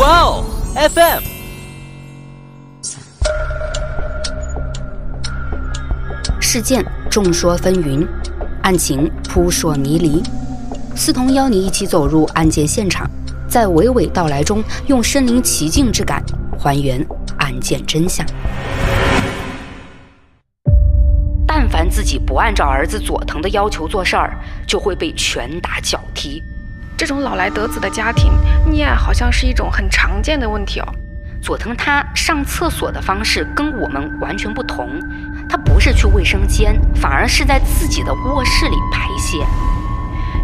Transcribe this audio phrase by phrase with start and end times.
[0.00, 1.22] 哇哦，FM。
[6.40, 8.08] 事件众说纷纭，
[8.62, 10.22] 案情扑朔迷离。
[10.96, 13.06] 思彤邀你一起走入案件现场，
[13.46, 16.24] 在娓娓道来中，用身临其境之感
[16.58, 18.24] 还原案件真相。
[21.46, 24.32] 但凡自己不按照儿子佐藤的要求做事儿，
[24.66, 26.42] 就会被拳打脚踢。
[27.00, 28.30] 这种老来得子的家庭
[28.66, 30.86] 溺爱好像是一种很常见的问题哦。
[31.40, 34.90] 佐藤他上厕所的方式跟我们完全不同，
[35.48, 39.38] 他不是去卫生间，反而是在自己的卧室里排泄。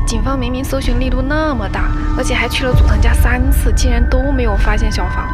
[0.06, 5.28] 警方明明搜寻力度那么大，而且还去了佐藤家三次，竟然都没有发现小芳。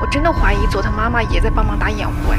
[0.00, 2.38] 我真的怀疑佐藤妈妈也在帮忙打掩护哎。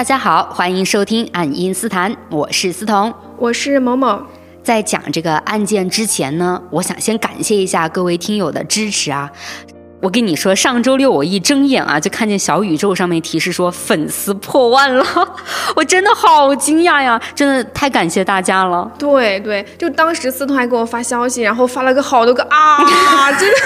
[0.00, 4.18] 大家好，欢迎收听《爱因斯坦》，我是思彤，我是某某。
[4.62, 9.30] 在讲这个案件之前呢，我想先感谢一下各位听友的支持啊。
[10.00, 15.04] 我跟你说，上周六我一睁眼啊，就看见小宇宙上面提示说粉丝破万了，
[15.76, 17.20] 我真的好惊讶呀！
[17.34, 18.90] 真的太感谢大家了。
[18.98, 22.78] 对对，就当时司徒还给我发消息，然后发了个好多个啊，
[23.38, 23.56] 真的，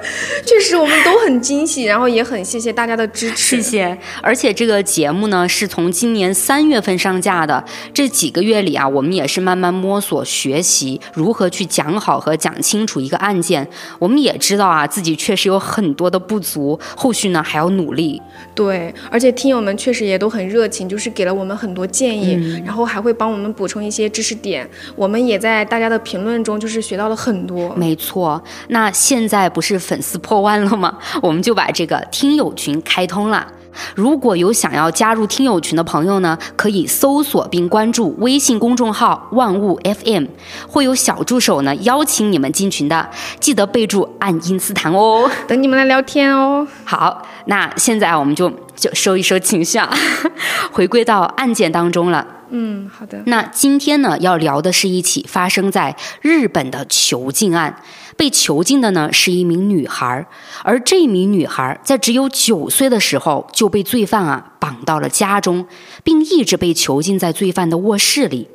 [0.46, 3.56] 确实我们都很惊喜，然后也很谢谢大家的支持。
[3.56, 3.98] 谢谢。
[4.22, 7.62] 而且这个节目呢，是从今年三月份上架的，
[7.92, 13.68] 这几个月里啊，我们也是慢慢摸索学习如何去讲好和讲清楚一个案件。
[13.98, 15.81] 我们也知道啊，自己确实有很。
[15.82, 18.22] 很多的不足，后续呢还要努力。
[18.54, 24.68] 对，而且听友们确实也都很热情，就是给了我们很多建议，然后还会帮我们补充一些知识点。
[24.94, 27.74] 我们也在大家的评论中就是学到了很多。
[27.74, 30.96] 没错，那现在不是粉丝破万了吗？
[31.20, 33.46] 我们就把这个听友群开通了。
[33.94, 40.24] 如果有想要加入听友群的朋友呢，可以搜索并关注微信公众号“万物 FM”，
[40.68, 43.08] 会有小助手呢邀请你们进群的，
[43.40, 46.66] 记得备注“爱因斯坦”哦，等你们来聊天哦。
[46.84, 49.90] 好，那现在我们就就收一收情绪啊，
[50.72, 52.26] 回归到案件当中了。
[52.50, 53.18] 嗯，好的。
[53.26, 57.74] 那今天呢要聊的是一起发生在日本的囚禁案。
[58.16, 60.26] 被囚禁的呢是一名女孩，
[60.62, 65.66] 而这名女孩在只有九岁的时候就被罪犯啊绑到了家中，
[66.04, 68.48] 并一直被囚禁在罪犯的卧室里。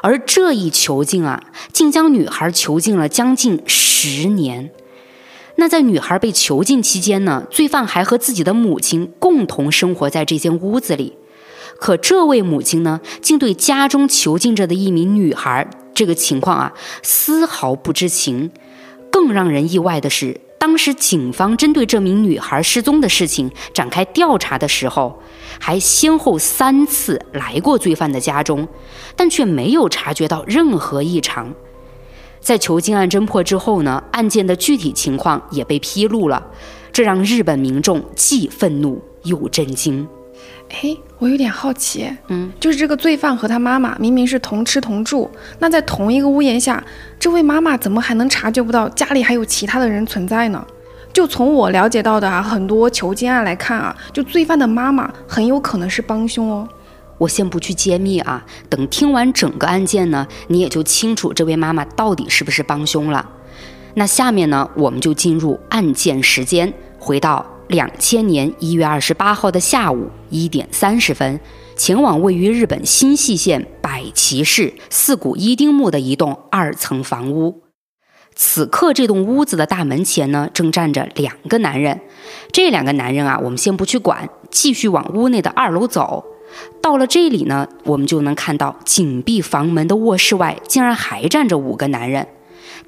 [0.00, 1.42] 而这一囚禁啊，
[1.72, 4.70] 竟将女孩囚禁了将近十年。
[5.56, 11.12] 那在女孩被囚禁期间呢，罪犯还和自己的母亲共同生活在这间屋子里。
[11.78, 18.50] 可这位母亲呢，竟对家中囚禁着的一名女孩这个情况啊，丝毫不知情。
[19.12, 25.20] 更让人意外的是，当时警方针对这名女孩失踪的事情展开调查的时候，
[25.60, 28.66] 还先后三次来过罪犯的家中，
[29.14, 31.54] 但却没有察觉到任何异常。
[32.40, 36.44] 在囚禁案侦破之后呢，案件的具体情况也被披露了，
[36.90, 40.08] 这让日本民众既愤怒又震惊。
[40.72, 46.82] 哎，我有点好奇，嗯，就是这个罪犯和他妈妈明明是同吃同住，那在同一个屋檐下，
[47.18, 50.64] 这位妈妈怎么还能察觉不到家里还有其他的人存在呢？
[51.12, 56.66] 就从我了解到的啊，很多囚禁案来看啊，就罪犯的妈妈很有可能是帮凶哦。
[57.18, 63.28] 我先不去揭秘啊，等听完整个案件呢，你也就清楚这位妈妈到底是不是帮凶了。
[63.94, 67.44] 那下面呢，我们就进入案件时间，回到。
[67.72, 71.40] 两千年一月二十八号的下午一点三十分，
[71.74, 77.62] 前往位于日本新舄县百崎市四谷一丁目的一栋二层房屋。
[78.34, 82.02] 此刻，这栋屋子的大门前呢，正站着两个男人。
[82.52, 86.22] 这两个男人啊，我们先不去管，继续往屋内的二楼走。
[86.82, 92.28] 到了这里呢，我们就能看到紧闭房门的卧室外，竟然还站着五个男人。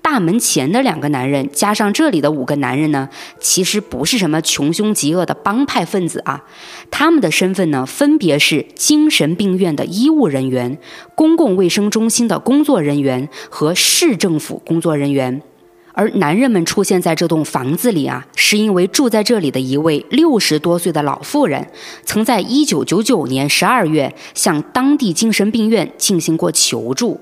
[0.04, 3.08] 大门前的两个男人，加上这里的五个男人呢，
[3.40, 6.44] 其实不是什么穷凶极恶的帮派分子啊。
[6.90, 10.76] 他们的身份呢，分别是精神病院的医务人员、
[11.14, 15.40] 公共卫生中心的工作人员和市政府工作人员。
[15.94, 21.66] 而男人们出现在这栋房子里啊，是因为住在这里的一位六十多岁的老妇人，
[22.04, 27.18] 曾在一九九九年十二月向当地精神病院进行过求助。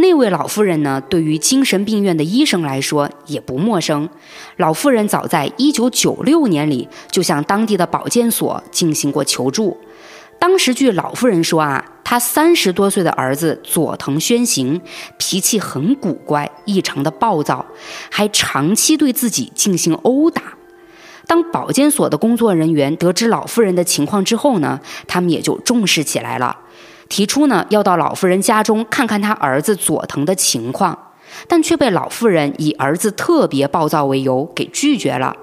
[0.00, 1.02] 那位老妇人呢？
[1.10, 4.08] 对于精神病院的医生来说也不陌生。
[4.56, 9.76] 老妇人早在1996年里就向当地的保健所进行过求助。
[10.38, 14.80] 当时据老妇人说啊，她三十多岁的儿子佐藤宣行
[15.18, 17.66] 脾气很古怪，异常的暴躁，
[18.10, 20.42] 还长期对自己进行殴打。
[21.26, 26.56] 当保健所的工作人员得知老妇人的情况之后呢，他们也就重视起来了。
[27.10, 30.98] 提出呢，要到老妇人家中看看他儿子佐藤的情况。
[31.46, 35.36] 但却被老妇人以儿子特别暴躁为由给拒绝了。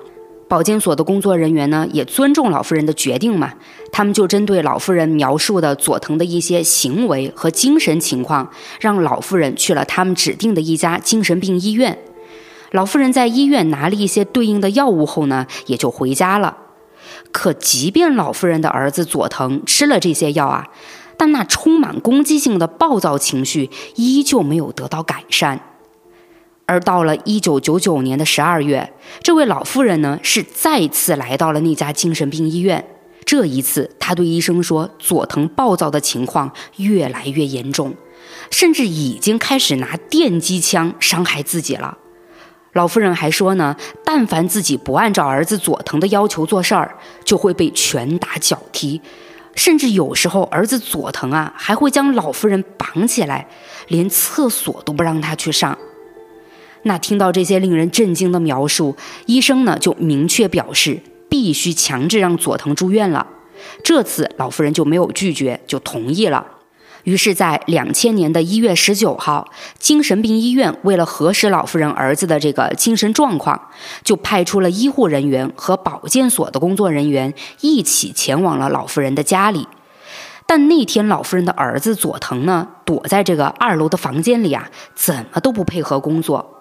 [0.49, 3.53] 保健所的工作人员呢，也尊重老妇人的决定嘛，
[3.89, 11.97] 他们就针对老妇人描述的佐藤的一些行为和精神情况，让老妇人去了他们指定的一家精神病医院。
[12.71, 16.57] 老妇人在医院拿了一些对应的药物后呢，也就回家了。
[17.31, 20.67] 可即便老妇人的儿子佐藤吃了这些药啊，
[21.17, 25.59] 但那充满攻击性的暴躁情绪依旧没有得到改善。
[26.65, 28.93] 而到了一九九九年的十二月，
[29.23, 32.85] 这位老妇人呢是再次来到了那家精神病医院。
[33.23, 37.95] 这一次，她对医生说，佐藤暴躁的情况越来越严重，
[38.51, 41.97] 甚至已经开始拿电击枪伤害自己了。
[42.73, 43.75] 老妇人还说呢，
[44.05, 49.01] 但凡自己不按照儿子佐藤的要求做事儿，就会被拳打脚踢，
[49.57, 53.49] 甚至有时候儿子佐藤啊还会将老夫人绑起来，
[53.89, 55.77] 连厕所都不让他去上。
[56.83, 58.95] 那听到这些令人震惊的描述，
[59.25, 63.27] 医生呢就明确表示必须强制让佐藤住院了。
[63.83, 66.45] 这次老夫人就没有拒绝，就同意了。
[67.03, 69.47] 于是，在两千年的一月十九号，
[69.79, 73.59] 精神病医院为了核实老夫人儿子的这个精神状况，
[74.03, 79.67] 就派出了医护人员和保健所的工作人员一起前往了老夫人的家里。
[80.45, 86.56] 但那天老夫人的儿子佐藤呢，躲在这个二楼的房间里啊，怎么都不配合工作。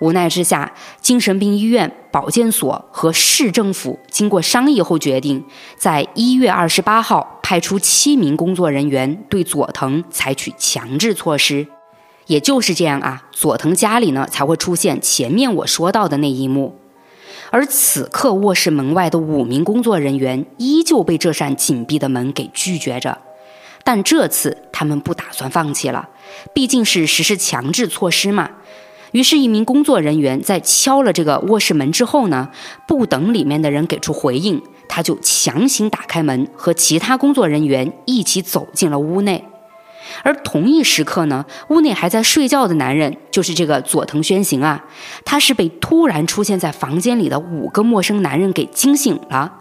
[0.00, 5.44] 无奈之下，精神病医院、保健所和市政府经过商议后决定，
[5.76, 11.66] 在一月二十八号派出七名工作人员对佐藤采取强制措施。
[12.26, 16.78] 也就是这样啊，佐藤家里呢才会出现前面我说到的那一幕。
[17.50, 23.18] 而此刻卧室门外的五名工作人员依旧被这扇紧闭的门给拒绝着，
[23.82, 26.10] 但这次他们不打算放弃了，
[26.52, 28.50] 毕竟是实施强制措施嘛。
[29.12, 32.50] 于是，一名工作人员在敲了这个卧室门之后呢，
[32.86, 39.44] 不等里面的人给出回应，他就强行打开门，和其他工作人员一起走进了屋内。
[40.22, 44.84] 而同一时刻呢，屋内还在睡觉的男人，就是这个佐藤宣行啊，
[45.24, 49.54] 他是被突然出现在房间里的五个陌生男人给惊醒了。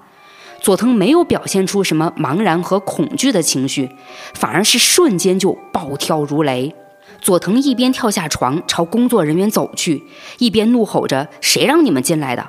[0.60, 3.90] 佐藤没有表现出什么茫然和恐惧的情绪，
[4.34, 6.74] 反而是瞬间就暴跳如雷。
[7.22, 10.04] 佐藤一边跳下床朝工作人员走去，
[10.38, 12.48] 一边怒吼着：“谁让你们进来的？”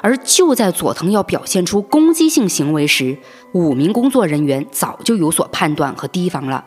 [0.00, 3.18] 而就在佐藤要表现出攻击性行为时，
[3.52, 6.64] 五名工作人员早就有所判断和提防了，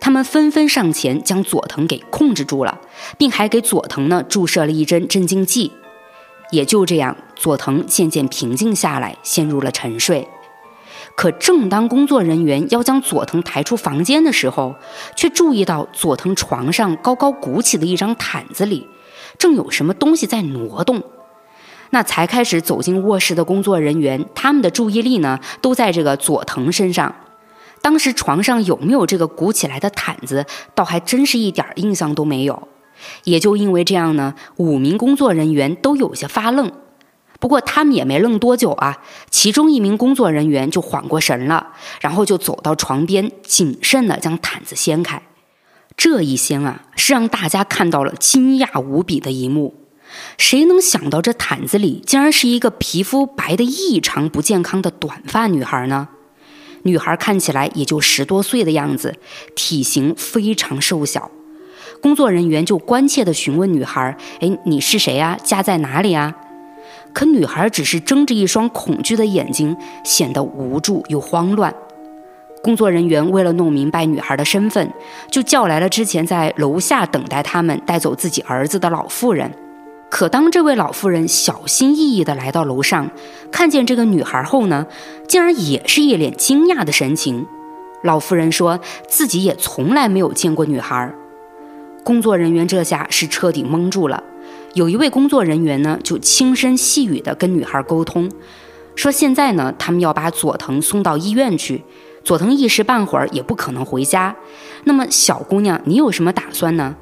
[0.00, 2.80] 他们纷纷上前将佐藤给控制住了，
[3.16, 5.70] 并还给佐藤呢注射了一针镇静剂。
[6.50, 10.26] 也就这样，佐藤渐渐平静下来，陷入了沉睡。
[11.14, 14.74] 可正当工作人员要将佐藤抬出房间的时候，
[15.14, 18.88] 却注意到佐藤床上高高鼓起的一张毯子里，
[19.38, 21.02] 正有什么东西在挪动。
[21.90, 27.14] 那才开始走进卧室的工作人员，他们的注意力呢，都在这个佐藤身上。
[27.82, 32.68] 当时床上有没有这个鼓起来的毯子，倒还真是一点印象都没有。
[33.24, 36.72] 也就因为这样呢，五名工作人员都有些发愣。
[37.42, 45.20] 不过他们也没愣多久啊，其中一名工作人员就缓过神了，然后就走到床边，谨慎地将毯子掀开。
[45.96, 49.74] 这一掀啊，是让大家看到了惊讶无比的一幕。
[50.38, 56.10] 谁能想到这毯子里竟然是一个皮肤白得异常不健康的短发女孩呢？
[56.84, 59.16] 女孩看起来也就十多岁的样子，
[59.56, 61.28] 体型非常瘦小。
[62.00, 65.36] 工作人员就关切地询问女孩：“哎，你是谁呀？
[65.42, 66.36] 家在哪里啊？”
[67.12, 71.74] 可女孩只是睁着一双恐惧的眼睛，显得无助又慌乱。
[72.62, 74.92] 工作人员为了弄明白女孩的身份，
[75.30, 79.50] 就叫来了之前在楼下等待他们带走自己儿子的老妇人。
[80.08, 83.10] 可当这位老妇人小心翼翼地来到楼上，
[83.50, 84.86] 看见这个女孩后呢，
[85.26, 87.46] 竟然也是一脸惊讶的神情。
[88.02, 88.78] 老妇人说
[89.08, 91.12] 自己也从来没有见过女孩。
[92.04, 94.22] 工作人员这下是彻底懵住了。
[94.74, 98.30] 有一位工作人员呢，就轻声细语地跟女孩沟通，
[98.94, 101.82] 说现在呢，他们要把佐藤送到医院去，
[102.24, 104.34] 佐藤一时半会儿也不可能回家。
[104.84, 106.96] 那么，小姑娘，你有什么打算呢？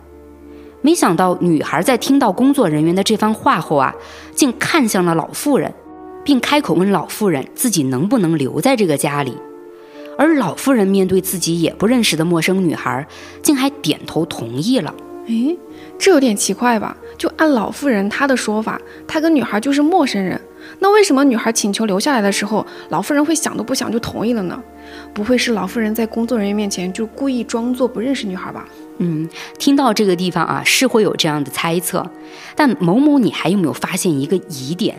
[0.82, 3.94] 没想到，女孩在听到工作人员的这番话后啊，
[4.34, 5.72] 竟看向了老妇人，
[6.24, 9.36] 并开口问老妇人自己能不能留在这个家里。
[10.18, 13.06] 而老妇人面对自己也不认识的陌生女孩，
[13.42, 14.92] 竟还点头同意了。
[15.30, 15.56] 诶，
[15.98, 16.96] 这有点奇怪吧？
[17.16, 20.40] 就按老妇人她的说法，她跟女孩就是陌生人。
[20.80, 24.60] 那为什么女孩请求留下来的时候，老妇人会想都不想就同意了呢？
[25.14, 28.68] 不会是老妇人在工作人员面前就故意装作不认识女孩吧？
[28.98, 32.04] 嗯，听到这个地方啊，是会有这样的猜测。
[32.56, 34.96] 但某某，你还有没有发现一个疑点？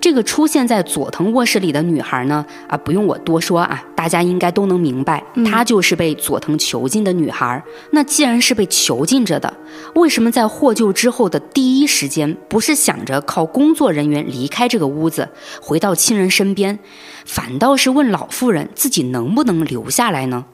[0.00, 2.44] 这个出现在佐藤卧室里的女孩呢？
[2.68, 7.62] 啊，不用我多说啊，大家应该都能明白，她就是被佐藤囚禁的女孩。
[7.90, 9.52] 那既然是被囚禁着的，
[9.94, 15.28] 为什么在获救之后的第一时间，不是想着靠工作人员离开这个屋子，
[15.60, 16.78] 回到亲人身边，
[17.24, 20.44] 反倒是问老妇人自己能不能留下来呢？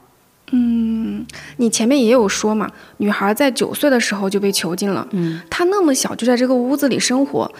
[0.54, 1.24] 嗯，
[1.56, 5.08] 你前面也有说嘛，女孩在九岁的时候就被囚禁了。
[5.12, 7.50] 嗯，她那么小就在这个屋子里生活，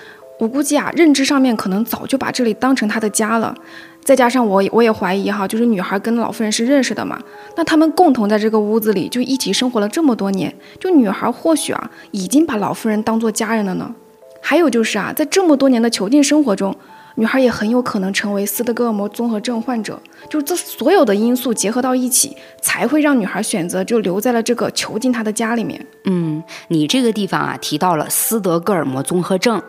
[0.43, 3.55] 我估计啊，认知上面可能早就把这里当成他的家了。
[4.03, 7.17] 再加上我，我也怀疑哈，就是女孩跟老妇人是认识的嘛，
[7.57, 13.95] 那他们共同在这个屋子里就一起生活了这么多年，就女孩或许啊，已经把老妇人当做家人了呢。
[14.41, 16.75] 还有就是啊，在这么多年的囚禁生活中。
[17.17, 20.01] 女孩也很有可能成为斯德哥尔摩综合症患者，
[20.31, 25.87] 就是这所有的因素结合到一起，才会让女孩选择就留在了这个囚禁她的家里面。
[26.05, 29.61] 嗯，你这个地方啊提到了斯德哥尔摩综合症，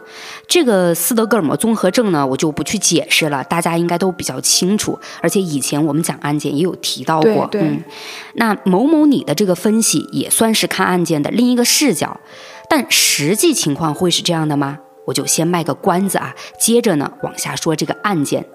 [0.47, 4.97] 这个斯德哥尔摩综合症呢，我就不去解释了，大家应该都比较清楚。
[5.21, 7.47] 而且以前我们讲案件也有提到过。
[7.51, 7.83] 对对。
[8.35, 12.19] 那某某你的这个分析也算是看案件的另一个视角，
[12.69, 14.79] 但实际情况会是这样的吗？
[15.05, 18.45] 我就先卖个关子啊，接着呢往下说这个案件。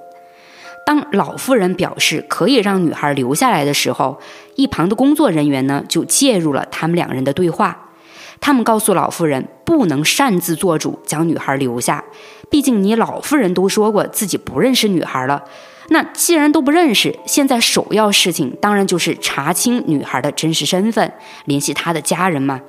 [0.86, 4.18] 当老妇人表示可以让女孩留下来的时候，
[4.54, 7.90] 一旁的工作人员呢就介入了他们两人的对话。
[8.40, 12.04] 他们告诉老妇人不能擅自做主将女孩留下，
[12.48, 15.44] 毕竟你老妇人都说过自己不认识女孩了。
[15.88, 21.12] 那既然都不认识，现在首要事情当然就是查清女孩的真实身份，
[21.46, 22.60] 联系她的家人嘛。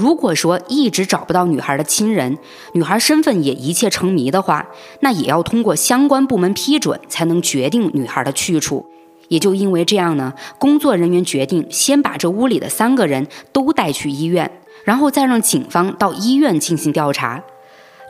[0.00, 2.38] 如果说一直找不到女孩的亲人，
[2.72, 4.66] 女孩身份也一切成谜的话，
[5.00, 8.86] 那也要通过相关部门批准才能决定女孩的去处。
[9.28, 14.50] 也就因为这样呢，工作人员决定先把这屋里的三个人都带去医院，
[14.84, 17.44] 然后再让警方到医院进行调查。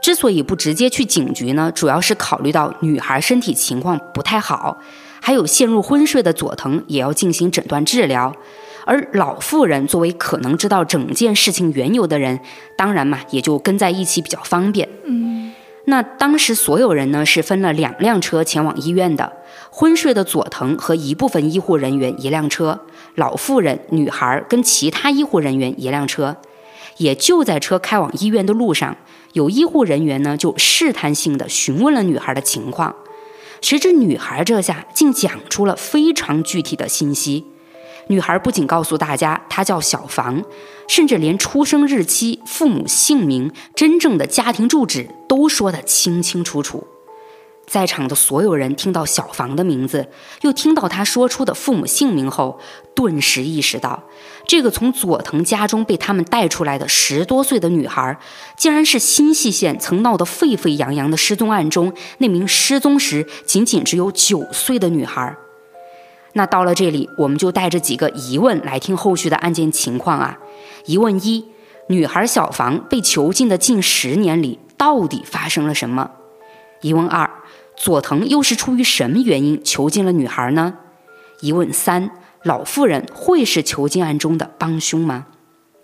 [0.00, 4.78] 之所以不直接去警局呢，主要是考虑到女孩身体情况不太好，
[5.20, 8.32] 还有陷入昏睡的佐藤也要进行诊断治疗。
[8.84, 12.40] 而老妇人作为可能知道整件事情缘由的人，
[12.76, 14.88] 当然嘛，也就跟在一起比较方便。
[15.04, 15.52] 嗯，
[15.84, 19.32] 那当时所有人呢是分了两辆车前往医院的，
[19.70, 22.80] 昏睡的佐藤和一部分医护人员一辆车，
[23.14, 26.36] 老妇人、女孩跟其他医护人员一辆车。
[26.96, 28.94] 也就在车开往医院的路上，
[29.32, 32.94] 有医护人员呢就试探性的询问了女孩的情况，
[33.62, 37.46] 谁知女孩这下竟讲出了非常具体的信息。
[38.10, 40.42] 女孩不仅告诉大家她叫小房，
[40.88, 46.84] 甚至连出生日期、父母姓名、真正的家庭住址都说得清清楚楚。
[47.68, 50.08] 在场的所有人听到小房的名字，
[50.40, 52.58] 又听到他说出的父母姓名后，
[52.96, 54.02] 顿时意识到，
[54.44, 58.18] 这个从佐藤家中被他们带出来的十多岁的女孩，
[58.56, 65.36] 竟然是新系县曾闹得沸沸扬扬的失踪案中那名失踪时仅仅只有九岁的女孩。
[66.32, 70.38] 那到了这里，我们就带着几个疑问来听后续的案件情况啊。
[70.86, 71.44] 疑问一：
[71.88, 76.10] 女孩小房被囚禁的近十年里，到底发生了什么？
[76.82, 77.28] 疑问二：
[77.76, 80.74] 佐藤又是出于什么原因囚禁了女孩呢？
[81.40, 82.10] 疑问三：
[82.44, 85.26] 老妇人会是囚禁案中的帮凶吗？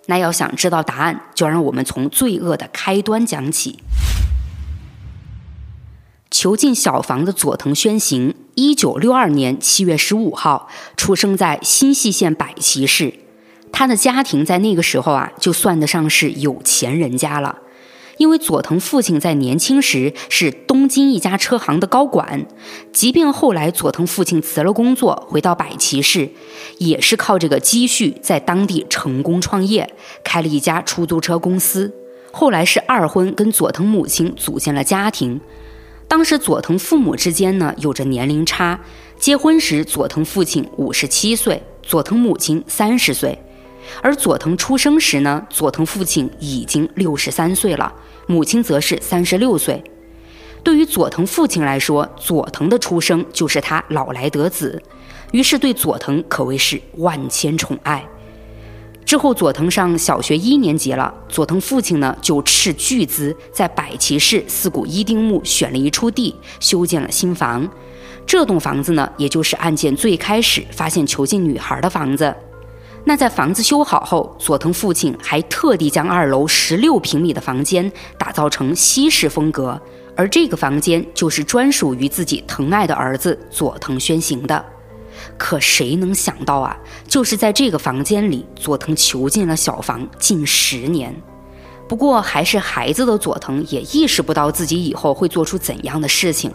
[0.06, 3.80] 那要想知道答案，就让我们从罪恶的开端讲起。
[6.30, 13.14] 囚禁小房的佐藤宣行，一九六二年七月十五号出生在新舄县百齐市。
[13.72, 17.58] 他的家庭在那个时候啊，就算得上是有钱人家了。
[18.16, 22.46] 因为佐藤父亲在年轻时是东京一家车行的高管，
[22.90, 26.30] 即便后来佐藤父亲辞了工作，回到百齐市，
[26.78, 31.94] 也是靠这个积蓄在当地成功创业，开了一家出租车公司。
[32.32, 35.40] 后来是二婚，跟佐藤母亲组建了家庭。
[36.08, 38.78] 当时佐藤父母之间呢有着年龄差，
[39.18, 43.38] 结婚时佐藤父亲五十七岁，佐藤母亲三十岁，
[44.02, 47.92] 而佐藤出生时呢，佐藤父亲已经六十三岁了，
[48.26, 49.82] 母亲则是三十六岁。
[50.62, 54.82] 对于佐藤父亲来说，佐藤的出生就是他老来得子，
[55.32, 58.04] 于是对佐藤可谓是万千宠爱。
[59.06, 61.14] 之后，佐藤上小学一年级了。
[61.28, 67.66] 佐藤父亲呢，就斥巨资在百齐市四谷一丁目选了一处地，修建了新房。
[68.26, 72.34] 这栋房子呢，也就是案件最开始发现囚禁女孩的房子。
[73.04, 79.80] 那在房子修好后，佐藤父亲还特地将二楼十六平米的房间打造成西式风格，
[80.16, 84.64] 而这个房间就是专属于自己疼爱的儿子佐藤宣行的。
[85.38, 91.14] 可谁能想到啊，就是在这个房间里，佐藤囚禁了小房近十年。
[91.88, 96.52] 不过还是孩子的佐藤也意识不到自己以后会做出怎样的事情。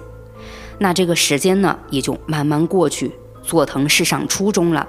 [0.77, 3.11] 那这个时间呢，也就慢慢过去。
[3.43, 4.87] 佐藤是上初中了，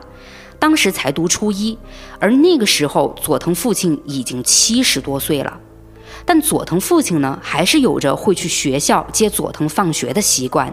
[0.59, 1.79] 当时才读初一，
[2.19, 5.61] 而那个时候佐藤父亲已经七十多岁了。
[6.25, 10.73] 但佐藤父亲呢，还是有着会去学校接佐藤放学的习惯。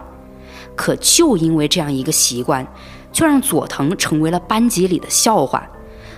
[0.76, 2.66] 可就因为这样一个习惯，
[3.12, 5.68] 却让佐藤成为了班级里的笑话。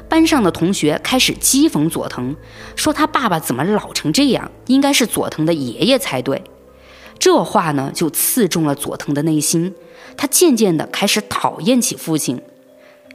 [0.08, 2.36] 班上的同学开始讥讽佐藤，
[2.76, 6.42] 说他爸爸怎么老成这样，应该是佐藤的爷爷才对。
[7.18, 9.74] 这话呢，就刺中了佐藤的内心，
[10.16, 12.42] 他渐渐地开始讨厌起父亲。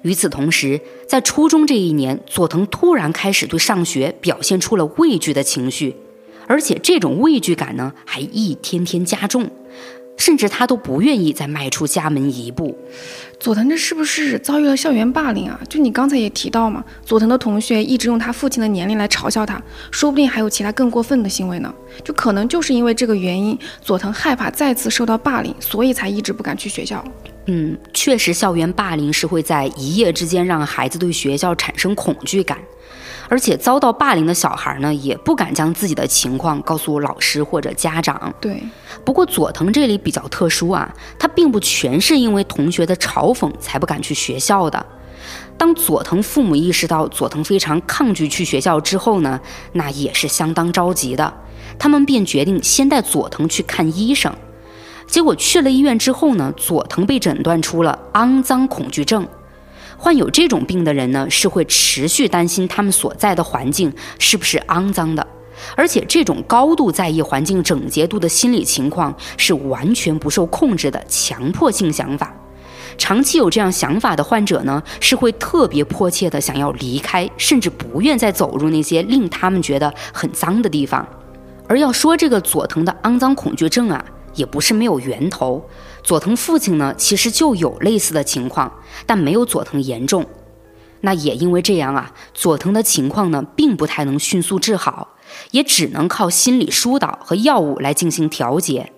[0.01, 5.97] 与此同时，在初中这一年，佐藤突然开始对上学表现出了畏惧的情绪，
[6.47, 9.51] 而且这种畏惧感呢，还一天天加重。
[10.17, 12.77] 甚至他都不愿意再迈出家门一步。
[13.39, 15.59] 佐藤这是不是遭遇了校园霸凌啊？
[15.69, 21.73] 就你刚才也提到嘛，佐藤的同学一直用他父亲的年龄来嘲笑他，说不定还有其他更过分的行为呢。
[22.03, 27.03] 就可能就是因为这个原因，佐藤害怕再次受到霸凌，所以才一直不敢去学校。
[27.45, 32.57] 嗯，确实，校园霸凌是会在一夜之间让孩子对学校产生恐惧感。
[33.29, 38.33] 而且遭到霸凌的小孩呢，也不敢将自己的情况告诉老师或者家长。
[38.39, 38.63] 对，
[39.03, 44.85] 不过佐藤这里比较特殊啊，他并不全是因为同学的嘲讽才不敢去学校的。
[45.57, 49.39] 当佐藤父母意识到佐藤非常抗拒去学校之后呢，
[49.73, 51.33] 那也是相当着急的。
[51.79, 54.33] 他们便决定先带佐藤去看医生。
[55.05, 59.27] 结果去了医院之后呢，佐藤被诊断出了肮脏恐惧症。
[59.97, 65.25] 患有这种病的人呢，是会持续担心他们所在的环境是不是肮脏的，
[65.75, 72.33] 而且这种高度在意环境整洁度的心理情况是完全不受控制的强迫性想法。
[72.97, 81.07] 长期有这样想法的患者呢，是会特别迫切的想要离开，甚至不愿再走入那些令他们觉得很脏的地方。
[81.67, 84.03] 而要说这个佐藤的肮脏恐惧症啊，
[84.35, 85.63] 也不是没有源头。
[86.07, 88.71] 佐藤父亲呢，其实就有类似的情况，
[89.05, 90.25] 但没有佐藤严重。
[91.01, 95.09] 那也因为这样啊，佐藤的情况呢，并不太能迅速治好，
[95.51, 98.93] 也只能靠心理疏导和药物来进行调节。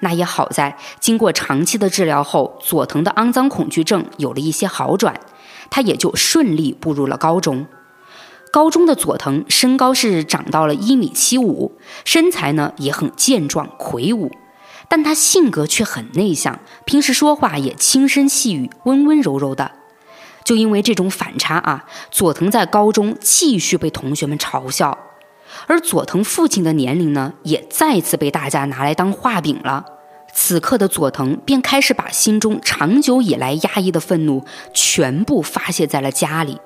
[0.00, 5.20] 那也好在，经过长期的治疗后，佐藤的肮脏恐惧症有了一些好转，
[5.68, 7.66] 他也就顺利步入了高中。
[8.50, 14.30] 高中的佐藤身高是长到了一米七五，身材呢也很健壮魁梧。
[14.88, 19.72] 但他性格却很内向，平时说话也轻声细语、温温柔柔的。
[20.44, 24.96] 就因为这种反差啊，佐藤在高中继续被同学们嘲笑，
[25.66, 29.84] 而佐藤父亲的年龄呢，也再次被大家拿来当画饼了。
[30.32, 36.58] 此刻的佐藤便开始把心中长久以来压抑的愤怒全部发泄在了家里。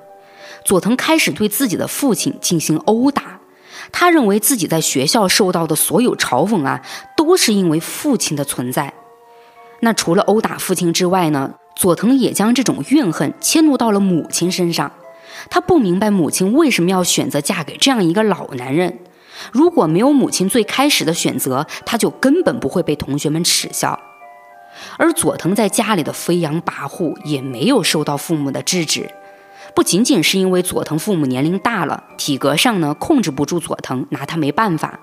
[0.63, 3.39] 佐藤开始对自己的父亲进行殴打。
[3.91, 6.81] 他认为自己在学校受到的所有嘲讽啊，
[7.17, 8.93] 都是因为父亲的存在。
[9.81, 14.91] 那除了殴打父亲之外呢，佐藤也将这种怨恨迁怒到了母亲身上。
[15.49, 18.99] 他不明白母亲为什么要选择嫁给这样一个老男人。
[19.51, 23.99] 如果没有母亲最开始的选择，他就根本不会被同学们耻笑。
[24.97, 29.09] 而佐藤在家里的飞扬跋扈，也没有受到父母的制止。
[29.75, 34.99] 不仅仅是因为佐藤父母年龄大了，体格上呢控制不住佐藤，拿他没办法。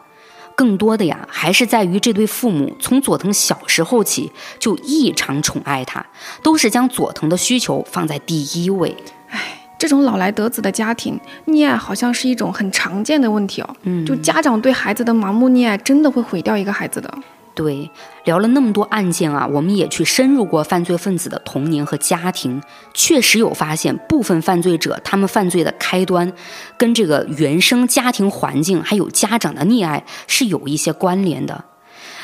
[0.54, 6.04] 更多的呀，还是在于这对父母从佐藤小时候起就异常宠爱他，
[6.42, 8.94] 都是将佐藤的需求放在第一位。
[9.28, 13.76] 唉，这种老来得子的家庭溺爱好像是一种很常见的问题哦。
[13.84, 17.12] 嗯，就家长对孩子的盲目溺爱，真的会毁掉一个孩子的。
[17.60, 17.90] 对，
[18.24, 22.58] 聊了那么多案件啊，我们也去深入过犯罪分子的童年和家庭，
[22.94, 26.32] 确实有发现部分犯罪者他们犯罪的开端，
[26.78, 31.66] 跟这个原生家庭环境还有家长的溺爱是有一些关联的。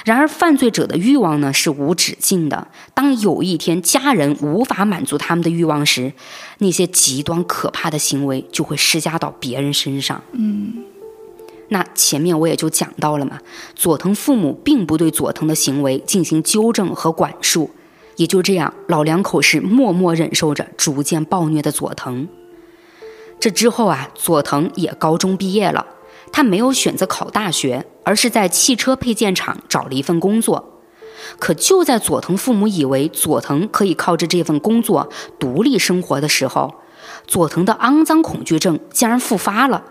[0.07, 6.14] 然而，犯罪者的欲望呢是无止境的，当有一天家人无法满足他们的欲望时，
[6.61, 10.22] 那些极端可怕的行为就会施加到别人身上。
[10.33, 10.86] 嗯。
[11.68, 13.38] 那前面我也就讲到了嘛，
[13.74, 17.70] 佐藤父母并不对佐藤的行为进行纠正和管束，
[18.16, 22.29] 也就这样，老两口是默默忍受着逐渐暴虐的佐藤。
[23.40, 25.87] 这之后啊，佐藤也高中毕业了，
[26.33, 30.81] 他没有选择考大学，而是在汽车配件厂找了一份工作。
[31.40, 35.09] 可就在佐藤父母以为佐藤可以靠着这份工作
[35.40, 36.76] 独立生活的时候，
[37.26, 39.85] 佐藤的肮脏恐惧症竟然复发了。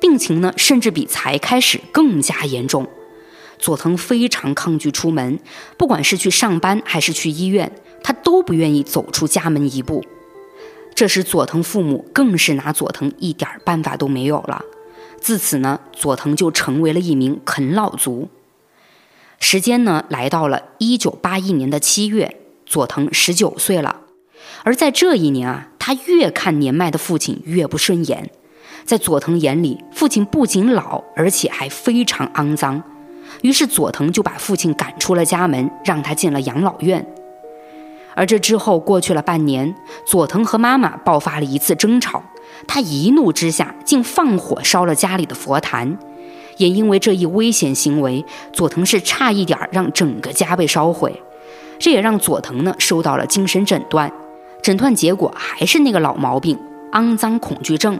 [0.00, 2.86] 病情呢，甚至比才开始更加严重。
[3.58, 5.38] 佐藤非常抗拒出门，
[5.76, 10.04] 不管是去上班还是去医院，他都不愿意走出家门一步。
[10.94, 14.62] 这时，佐藤父母更是拿佐藤一点办法都没有了。
[15.20, 18.28] 自此呢，佐藤就成为了一名啃老族。
[19.40, 24.02] 时间呢，来到了一九八一年的七月，佐藤十九岁了。
[24.62, 28.30] 而在这一年啊，他越看年迈的父亲越不顺眼。
[28.84, 32.82] 在佐藤眼里，父亲不仅老，而且还非常肮脏。
[33.42, 37.06] 于是佐藤就把父亲赶出了家门，让他进了养老院。
[38.14, 39.74] 而这之后过去了半年，
[40.06, 42.22] 佐藤和妈妈爆发了一次争吵，
[42.68, 45.98] 他一怒之下竟放火烧了家里的佛坛。
[46.58, 51.20] 也因为这一危险行为，佐藤是差一点让整个家被烧毁。
[51.80, 54.12] 这也让佐藤呢受到了精神诊断，
[54.62, 56.56] 诊断结果还是那个老毛病——
[56.92, 57.98] 肮脏恐惧症。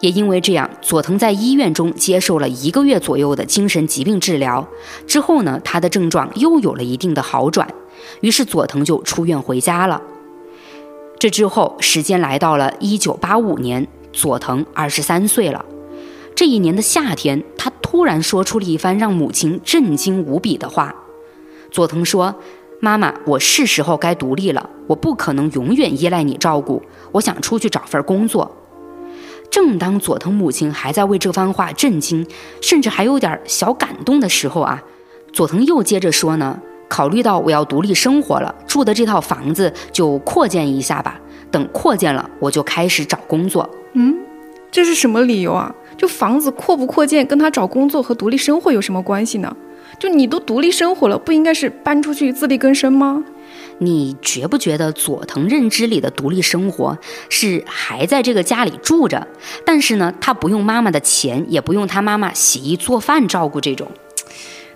[0.00, 4.66] 也因为这样，佐藤在医院中接受了一个月左右的精神疾病治疗
[5.06, 7.66] 之后呢，他的症状又有了一定的好转，
[8.20, 10.02] 于是佐藤就出院回家了。
[11.18, 15.64] 这之后，时间来到了一九八五年，佐藤二十三岁了。
[16.34, 20.94] 这一年的夏天，他突然说出了一番让母亲震惊无比的话。
[21.70, 22.34] 佐藤说
[22.80, 28.54] ：“妈妈，我是时候该独立了，我不可能永远依赖你照顾，我想出去找份工作。”
[29.50, 32.26] 正当佐藤母亲还在为这番话震惊，
[32.60, 34.82] 甚至还有点小感动的时候啊，
[35.32, 41.20] 佐藤又接着说呢：“考虑到我要独立生活了，住的这套房子就扩建一下吧。
[41.50, 44.16] 等扩建了，我就开始找工作。”嗯，
[44.72, 45.72] 这是什么理由啊？
[45.96, 49.56] 就房子扩不扩建，跟他找工作和独立生活有什么关系呢？
[50.00, 53.22] 就你都独立生活了，不应该是搬出去自力更生吗？
[53.78, 56.96] 你觉不觉得佐藤认知里的独立生活
[57.28, 59.26] 是还在这个家里住着，
[59.66, 63.90] 但是呢，他不用妈妈的钱，也不用他妈妈洗衣做饭照顾这种？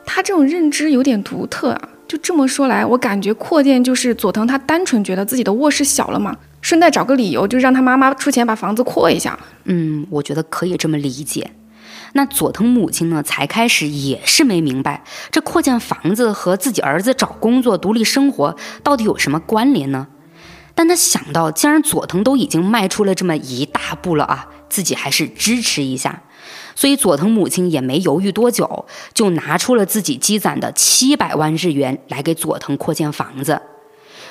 [0.04, 1.88] 他这种认知有点独特啊。
[2.08, 9.38] 就这么说来，我感觉扩建就是佐藤他单纯觉得自己的卧室小了嘛，顺带找个理由就让他妈妈出钱把房子扩一下。
[9.64, 11.50] 嗯，我觉得可以这么理解。
[12.12, 13.23] 那佐藤母亲呢？
[13.23, 20.07] 才开始也是没明白，这扩建房子和自己儿子找工作、独立生活到底有什么关联呢？
[20.75, 26.23] 但他想到，既然佐藤都已经迈出了这么一大步了啊，自己还是支持一下。
[26.75, 33.61] 所以佐藤母亲也没犹豫多久，就拿出了自己积攒的七百万日元来给佐藤扩建房子。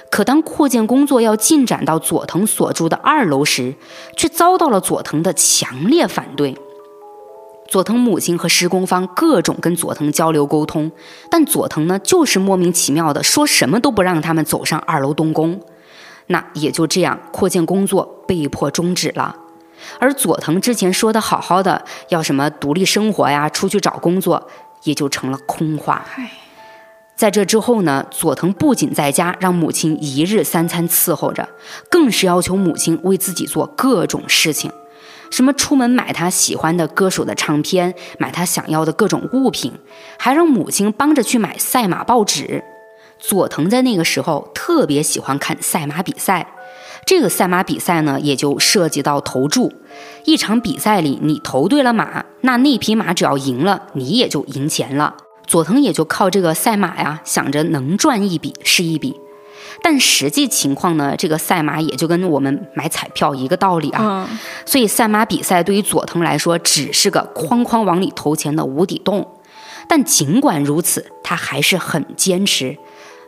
[0.09, 3.75] 可当扩建工作要进展到佐藤所住的二楼时，
[4.15, 6.57] 却遭到了佐藤的强烈反对。
[7.67, 10.91] 佐藤母亲和施工方各种跟佐藤交流沟通，
[11.29, 15.59] 但佐藤呢，就是莫名其妙的说什么都不让他们走上二楼动工。
[16.27, 19.35] 那也就这样，扩建工作被迫终止了。
[19.99, 24.47] 而佐藤之前说的好好的要什么独立生活呀，出去找工作，
[24.83, 26.05] 也就成了空话。
[27.15, 31.47] 在这之后呢，佐藤不仅在家让母亲一日三餐伺候着，
[31.89, 34.71] 更是要求母亲为自己做各种事情。
[35.29, 39.73] 什么出门买他喜欢的歌手的唱片，买他想要的各种物品，
[40.17, 42.63] 还让母亲帮着去买赛马报纸。
[43.19, 46.53] 佐藤在那个时候特别喜欢看赛马比赛，
[47.05, 49.73] 这个赛马比赛呢，也就涉及到投注。
[50.25, 55.15] 一场比赛里，你投对了马，那那匹马只要赢了，你也就赢钱了。
[55.47, 59.15] 佐藤也就靠这个赛马呀，想着能赚一笔是一笔。
[59.89, 61.15] 但实际情况呢？
[61.17, 64.29] 这个赛马也就跟我们买彩票一个道理啊。
[64.65, 69.25] 所以赛马比赛对于佐藤来说只是个哐哐往里投钱的无底洞。
[69.87, 72.77] 但尽管如此，他还是很坚持。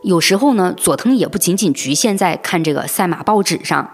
[0.03, 3.89] 有时候呢，佐藤也不仅仅局限在看这个赛马报纸上。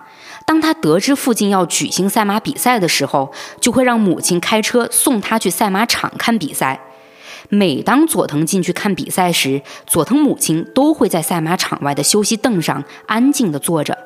[0.48, 6.82] 当他得知附近要举行赛马比赛的时候，就会让母亲开车送他去赛马场看比赛。
[7.56, 13.98] 每当佐藤进去看比赛时，佐藤母亲都会在赛马场外的休息凳上安静地坐着，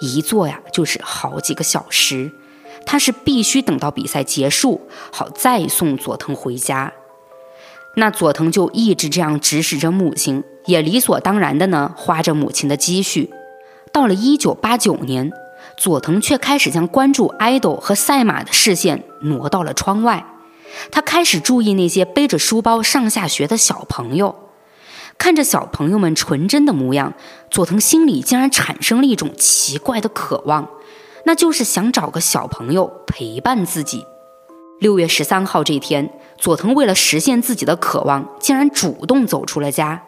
[0.00, 2.32] 一坐呀就是好几个小时。
[2.84, 4.80] 他是必须等到比赛结束，
[5.12, 6.92] 好再送佐藤回家。
[7.94, 13.30] 那佐藤就一直这样指使着母亲，也理所当然的呢花着母亲的积蓄。
[13.92, 15.30] 到了一九八九年，
[15.76, 20.24] 佐藤却开始将关注爱豆和赛马的视线挪到了窗外。
[20.90, 24.34] 他开始注意那些背着书包上下学的小朋友，
[25.16, 27.14] 看着小朋友们纯真的模样，
[27.50, 30.68] 佐藤心里竟然产生了一种奇怪的渴望，
[31.24, 34.04] 那就是想找个小朋友陪伴自己。
[34.80, 40.04] 六月十三号这天，佐藤为了实现自己的渴望，竟然主动走出了家。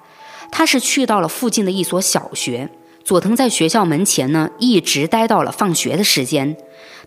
[0.52, 2.70] 他是去到了附近的一所小学。
[3.10, 6.56] 佐藤在学校门前呢，一直待到了放学的时间。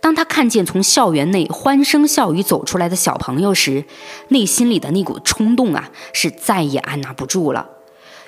[0.02, 3.86] 当他看见从校园内欢声笑语走出来的小朋友时，
[4.28, 7.70] 内心里的那股冲动啊，是再也按捺不住了。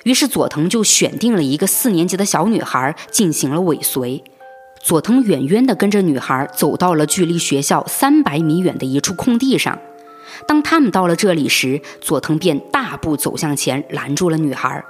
[0.04, 4.24] 于是佐藤就选定了一个四年级的小女孩进行了尾随。
[4.80, 9.78] 佐藤远远地跟着女孩走到了距离学校三百米远的一处空地上。
[10.48, 14.82] 当他们到了这里时，佐藤便大步走向前，拦住了女孩。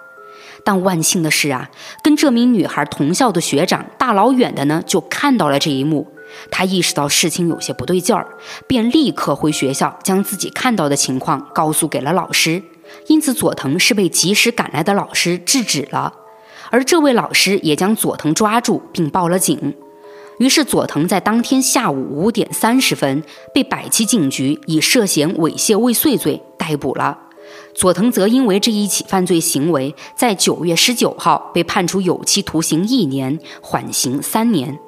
[0.67, 1.71] 但万幸的是啊，
[2.03, 6.09] 跟这名女孩同校的学长大老远的呢就看到了这一幕。
[6.51, 8.27] 他意识到事情有些不对劲儿，
[8.67, 12.61] 便立刻回学校将自己看到的情况告诉给了老师。
[13.07, 16.13] 因此，佐藤是被及时赶来的老师制止了，
[16.71, 19.73] 而这位老师也将佐藤抓住并报了警。
[20.41, 23.23] 于是，佐藤在当天下午五点三十分
[23.55, 27.17] 被百七警局以涉嫌猥亵未遂罪逮捕了。
[27.77, 34.79] 佐藤则因为这一起犯罪行为，在九月十九号被判处有期徒刑一年，缓刑三年。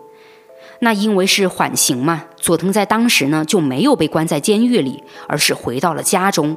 [0.80, 6.56] 那因为是缓刑嘛，佐藤在当时呢就没有被关在监狱里，而是回到了家中。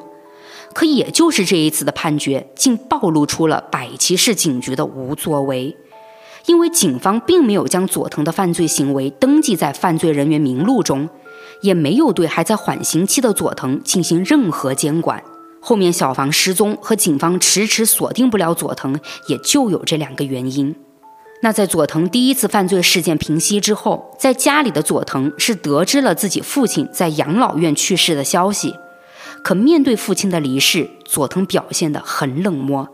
[0.74, 5.76] 可也就是这一次的判决，竟暴露出了百齐市警局的无作为，
[6.46, 11.10] 因为警方并没有将佐藤的犯罪行为登记在犯罪人员名录中，
[11.62, 15.22] 也没有对还在缓刑期的佐藤进行任何监管。
[15.62, 20.76] 后面小房失踪和警方迟迟锁定不了佐藤，也就有这两个原因。
[21.44, 28.76] 那在佐藤第一次犯罪事件平息之后，在家里的佐藤是得知了自己父亲在养老院去世的消息。
[29.44, 32.90] 可面对父亲的离世，佐藤表现得很冷漠，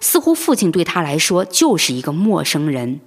[0.00, 3.00] 似乎父亲对他来说就是一个陌生人。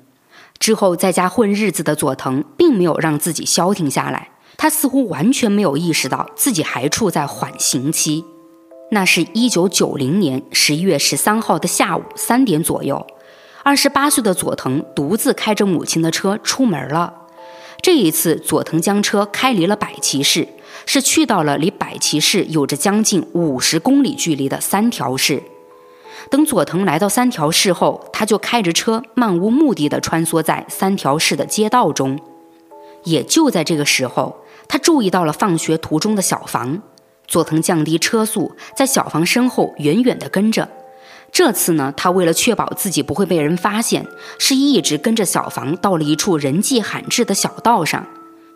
[0.58, 8.24] 之后在家混日子的佐藤，并没有让自己消停下来，他似乎完全没有意识到自己还处在缓刑期。
[8.90, 13.06] 那是一九九零年十一月十三号的下午三点左右。
[13.64, 17.14] 二十八岁的佐藤独自开着母亲的车出门了。
[17.82, 20.48] 这一次，佐藤将车开离了百崎市，
[20.86, 25.44] 是去到了离百崎市有着将近五十公里距离的三条市。
[26.30, 32.18] 等佐藤来到三条市后，他就开着车漫无目的地穿梭在三条市的街道中。
[33.04, 36.82] 也就在这个时候，他注意到了放学途中的小房。
[37.28, 40.68] 佐藤降低车速，在小房身后远远地跟着。
[41.32, 44.08] 这次呢，他为了确保自己不会被人发现，
[44.40, 48.08] 是一直跟着小房到了一处人迹罕至的小道上。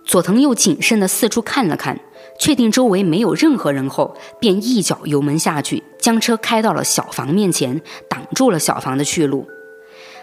[0.06, 2.00] 佐藤又谨慎地四处看了看，
[2.40, 9.48] 确定周围没有任何人后，便一脚油门下去，将车开到了小房面前，挡住了小房的去路。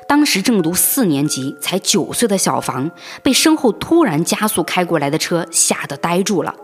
[0.08, 2.90] 当时正读四年级、才九岁的小房，
[3.22, 6.54] 被身后突然加速开过来的车吓得呆住了。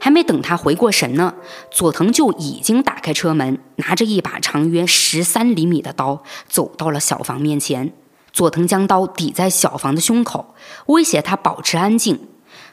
[0.00, 1.34] 还没等他回过神呢，
[1.70, 7.92] 佐藤就已经打开车门，拿着一把长约十三厘米的刀，走到了小房面前。
[8.32, 10.54] 佐藤将刀抵在小房的胸口，
[10.86, 12.20] 威胁他保持安静。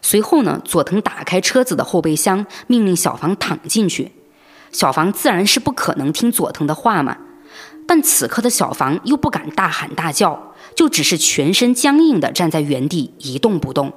[0.01, 4.11] 随后呢，佐藤打开车子的后备箱，命令小房躺进去。
[4.71, 7.17] 小房自然是不可能听佐藤的话嘛，
[7.87, 13.91] 但此刻的小房又不敢大喊大叫，就只是全身僵硬地站在原地一动不动。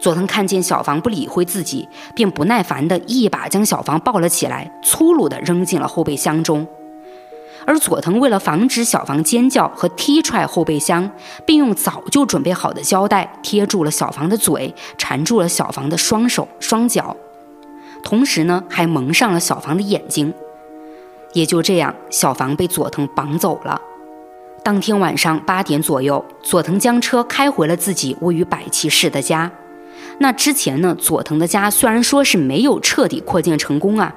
[0.00, 6.66] 佐藤看见小房不理会自己，便不耐烦地一把将小房抱了起来，粗鲁地扔进了后备箱中。
[7.66, 11.08] 而佐藤为了防止小房尖叫和踢踹后备箱，
[11.44, 17.14] 并用早就准备好的胶带贴住了小房的嘴，缠住了小房的双手双脚，
[18.02, 20.32] 同时呢，还蒙上了小房的眼睛。
[21.34, 23.78] 也就这样，小房被佐藤绑走了。
[24.64, 29.52] 当天晚上八点左右，佐藤将车开回了自己位于百齐市的家。
[30.22, 34.14] 那之前呢，佐藤的家虽然说是没有彻底扩建成功啊，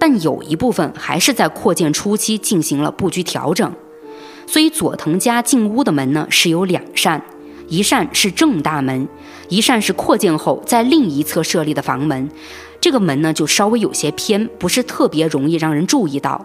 [0.00, 3.72] 但有一部分还是在扩建初期进行了布局调整。
[4.48, 7.22] 所以佐藤家进屋的门呢是有两扇，
[7.68, 9.06] 一扇是正大门，
[9.48, 12.28] 一扇是扩建后在另一侧设立的房门。
[12.80, 16.44] 这个门呢就稍微有些偏，不是特别容易让人注意到。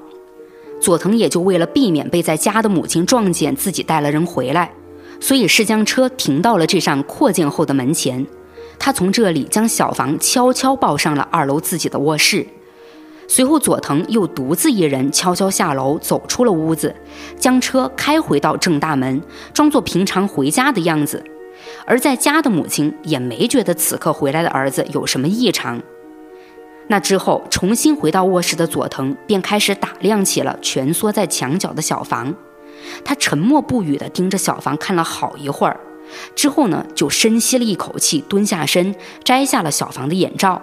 [0.80, 4.72] 佐藤也就为了避免被在家的母亲撞见自己带了人回来，
[5.19, 8.24] 所以是将车停到了这扇扩建后的门前。
[8.80, 12.48] 他从这里将小房悄悄抱上了二楼自己的卧室，
[13.28, 16.96] 随后佐藤又独自一人悄悄下楼，走出了屋子，
[17.38, 19.22] 将车开回到正大门，
[19.54, 21.24] 装作平常回家的样子。
[21.86, 25.82] 而在家的母亲也没觉得此刻回来的儿子有什么异常。
[26.88, 32.34] 那之后，重新回到卧室的佐藤便开始打量起了蜷缩在墙角的小房，
[33.04, 35.80] 他沉默不语地盯着小房看了好一会儿。
[36.36, 40.62] 之后呢，就深吸了一口气，蹲下身，摘下了小房的眼罩，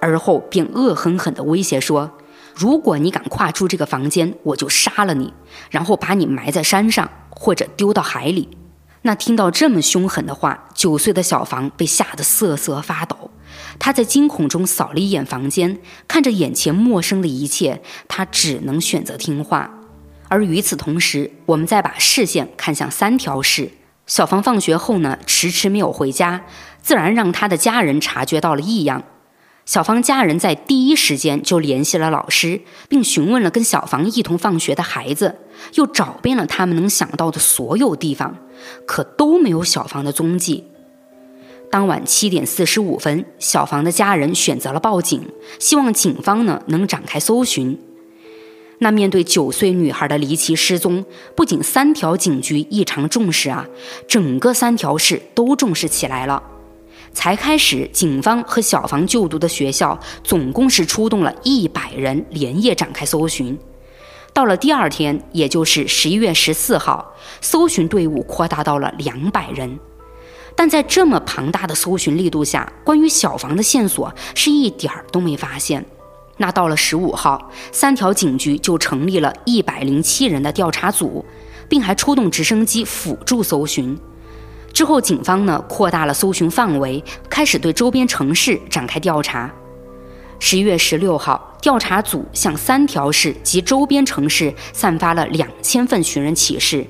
[0.00, 2.10] 而后便恶狠狠地威胁说
[2.54, 5.32] ：“如果你敢跨出这个房间，我就杀了你，
[5.70, 8.48] 然后把你埋在山上，或者丢到海里。”
[9.04, 13.30] 那听到这么凶狠的话，九岁的小房被吓得瑟瑟发抖。
[13.78, 19.68] 他在惊恐中扫了一眼房间，看着眼前陌生的一切，他只能选择听话。
[20.28, 23.70] 而与此同时，我们再把视线看向三条市。
[24.12, 26.44] 小芳放学后呢，迟迟没有回家，
[26.82, 29.02] 自然让她的家人察觉到了异样。
[29.64, 35.38] 小芳家人在第一时间就联系了老师，并询问了跟小芳一同放学的孩子，
[35.76, 38.36] 又找遍了他们能想到的所有地方，
[38.86, 40.64] 可都没有小芳的踪迹。
[41.70, 45.26] 当晚七点四十五分，小芳的家人选择了报警，
[45.58, 47.80] 希望警方呢能展开搜寻。
[48.82, 51.04] 那面对九岁女孩的离奇失踪，
[51.36, 53.64] 不仅三条警局异常重视啊，
[54.08, 56.42] 整个三条市都重视起来了。
[57.12, 63.56] 才开始，警方和小房就读的学校总共是出动了一百人，连夜展开搜寻。
[64.32, 69.78] 到了第二天，也就是十一月十四号，搜寻队伍扩大到了两百人。
[70.56, 75.86] 但在这么庞大的搜寻力度下，关于小房的线索是一点儿都没发现。
[76.38, 81.24] 那到了十五号，三条警局就成立了一百零七人的调查组，
[81.68, 83.96] 并还出动直升机辅助搜寻。
[84.72, 89.52] 之后，警方呢扩大了搜寻范围，开始对周边城市展开调查。
[90.40, 96.84] 十一月十六号，调查组向三条市及周边城市散发了两千份寻人启事。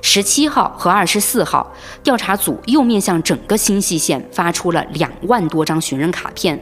[0.00, 1.72] 十七号和二十四号，
[2.04, 6.58] 调查组又面向整个新西县发出了两万多张寻人卡片。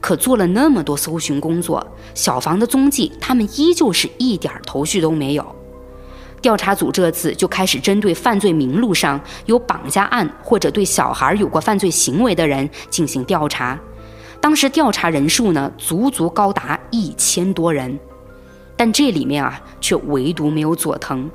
[0.00, 5.44] 可做了那么多搜寻工作，小房的踪迹，他们依旧是一点头绪都没有。
[6.40, 13.76] 调查组这次就开始针对犯罪名录上有绑架案或者对小孩有过犯罪行为的人进行调查。
[14.40, 17.98] 当时调查人数呢，足足高达一千多人，
[18.76, 21.28] 但这里面啊，却唯独没有佐藤。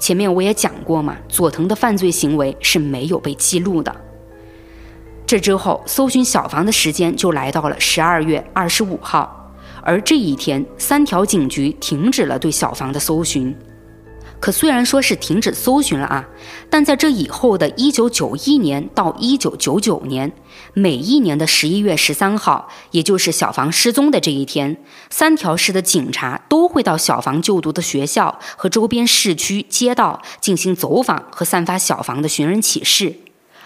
[0.00, 3.94] 前面我也讲过嘛，佐藤的犯罪行为是没有被记录的。
[5.26, 9.50] 这之后，搜寻小房的时间就来到了十二月二十五号，
[9.82, 13.56] 而这一天，三条警局停止了对小房的搜寻。
[14.38, 16.28] 可虽然说是停止搜寻了啊，
[16.68, 20.30] 但在这以后的一九九一年到一九九九年，
[20.74, 24.76] 每一年的十一月十三号，也就是小房失踪的这一天，
[25.08, 33.23] 三条市的警察都会到小房就读的学校和周边市区街道进行走访和散发小房的寻人启事。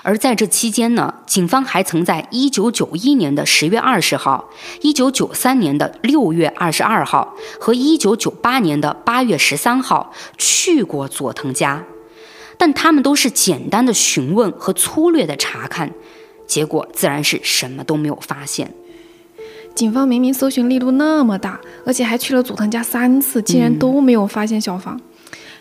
[0.09, 4.49] 而在这期间呢，警方还曾在1991年的十月二十号、
[4.81, 11.85] 1993年的六月二十二号和1998年的八月十三号去过佐藤家，
[12.57, 15.93] 但他们都是简单的询问和粗略的查看，
[16.47, 18.73] 结果自然是什么都没有发现。
[19.75, 24.99] 警方明明搜寻力度那么大，而且还去了佐藤家三次，竟然都没有发现小房。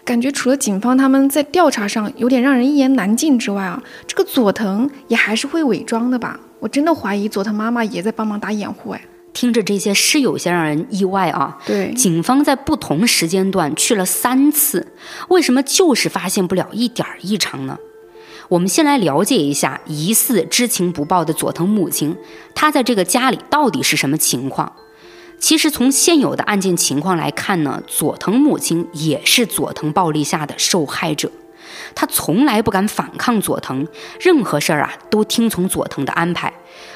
[0.08, 6.40] 感觉除了警方他们在调查上有点让人一言难尽之外啊，这个佐藤也还是会伪装的吧？
[6.60, 9.02] 我真的怀疑佐藤妈妈也在帮忙打掩护哎。
[9.34, 11.58] 听着这些是有些让人意外啊。
[11.66, 14.88] 对，警方在不同时间段去了三次，
[15.28, 17.78] 为什么就是发现不了一点异常呢？
[18.48, 22.16] 我们先来了解一下疑似知情不报的佐藤母亲，
[22.56, 24.72] 她在这个家里到底是什么情况？
[25.40, 31.32] 其实从现有的案件情况来看呢，佐藤母亲也是佐藤暴力下的受害者，
[31.94, 33.88] 她从来不敢反抗佐藤，
[34.20, 36.52] 任何事儿啊都听从佐藤的安排。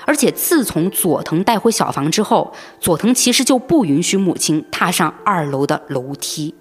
[0.06, 6.56] 而且自从佐藤带回小房之后，佐藤其实就不允许母亲踏上二楼的楼梯。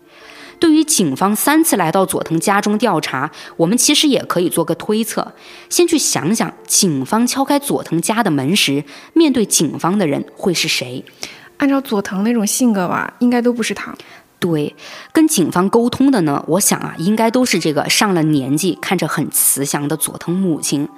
[0.58, 5.32] 对于警方三次来到佐藤家中调查，我们其实也可以做个推测，
[5.70, 11.02] 先去想想警方敲开佐藤家的门时，面对警方的人会是谁。
[11.60, 13.94] 按照佐藤那种性格吧，应该都不是他。
[14.38, 14.74] 对，
[15.12, 20.88] 跟警方沟通的呢，我想啊，应该都是这个上了年纪、看着很慈祥的佐藤母亲。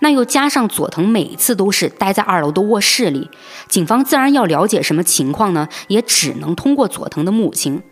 [0.00, 3.30] 那又加上佐藤每次都是待在二楼的卧室里，
[3.66, 7.82] 警方自然要了解什么情况呢，也只能通过佐藤的母亲。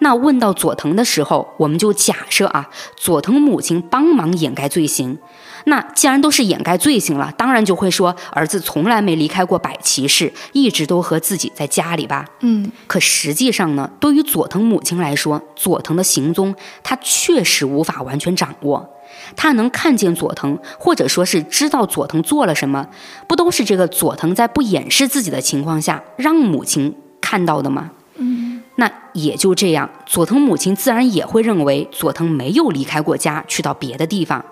[0.00, 5.16] 那问到佐藤的时候，我们就假设啊，佐藤母亲帮忙掩盖罪行。
[5.64, 12.24] 那既然都是掩盖罪行了，当然就会说儿子从来没离开过百齐市，一直都和自己在家里吧。
[12.40, 18.88] 嗯，可实际上呢，对于佐藤母亲来说，佐藤的行踪她确实无法完全掌握。
[19.36, 22.86] 她能看见佐藤，或者说是知道佐藤做了什么，
[23.26, 27.90] 不都是这个佐藤在不掩饰自己的情况下让母亲看到的吗？
[28.16, 34.44] 嗯，那也就这样，佐藤母亲自然也会认为佐藤没有离开过家，去到别的地方。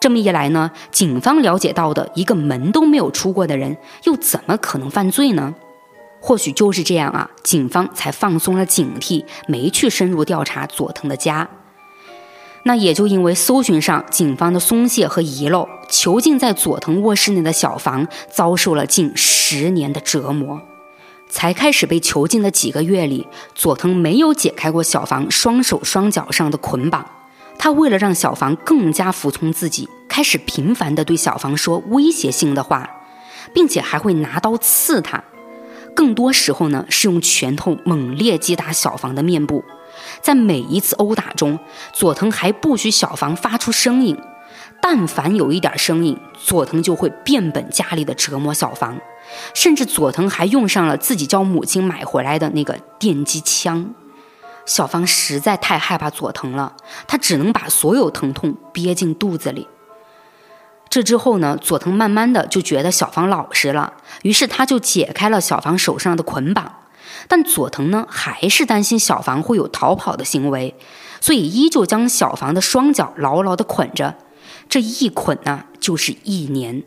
[0.00, 5.54] 这么一来呢，警方了解到的一个门都没有出过的人，又怎么可能犯罪呢？
[6.22, 11.48] 或许就是这样啊，警方才放松了警惕，没去深入调查佐藤的家。
[12.64, 20.60] 那也就因为搜寻上警方的松懈和遗漏，囚禁在佐藤卧室内的小房遭受了近十年的折磨。
[21.28, 27.06] 才开始被囚禁的几个月里，佐藤没有解开过小房双手双脚上的捆绑。
[27.62, 32.88] 他为了让小房更加服从自己，开始频繁地对小房说威胁性的话，
[33.52, 35.22] 并且还会拿刀刺他。
[35.94, 39.62] 更多时候呢，是用拳头猛烈击打小房的面部。
[40.22, 41.58] 在每一次殴打中，
[41.92, 44.16] 佐藤还不许小房发出声音。
[44.80, 48.98] 但凡有一点声音，佐藤就会变本加厉地折磨小房。
[49.52, 53.94] 甚至佐藤还用上了自己叫母亲买回来的那个电击枪。
[54.70, 56.76] 小芳实在太害怕佐藤了，
[57.08, 59.66] 她只能把所有疼痛憋进肚子里。
[60.88, 66.72] 这之后呢，佐藤慢慢的就觉得小芳老实了，于是他就解开了小芳手上的捆绑。
[67.26, 70.76] 但佐藤呢，还是担心小芳会有逃跑的行为，
[71.20, 74.18] 所以依旧将小芳的双脚牢牢的捆着。
[74.68, 76.84] 这一捆呢，就是一年。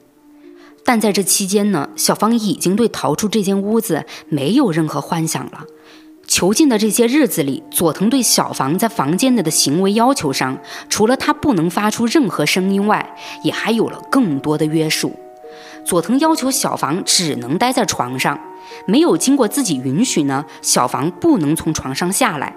[0.86, 5.66] 但在这期间呢，小芳已经对逃出这间屋子没有任何幻想了。
[6.34, 10.58] 囚禁的这些日子里，佐藤对小房在房间内的行为要求上，
[10.90, 15.14] 除了他不能发出任何声音外，也还有了更多的约束。
[15.86, 18.40] 佐藤要求小房只能待在床上，
[18.88, 22.56] 没有经过自己允许呢，小房不能从床上下来。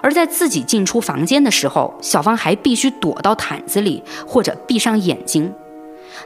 [0.00, 5.54] 而在自己进出房间的时候，小芳还必须躲到毯子里或者闭上眼睛。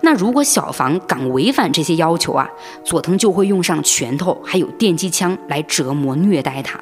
[0.01, 2.49] 那如果小房敢违反这些要求啊，
[2.85, 6.81] 佐藤就会用上拳头还有电击枪来折磨虐待他。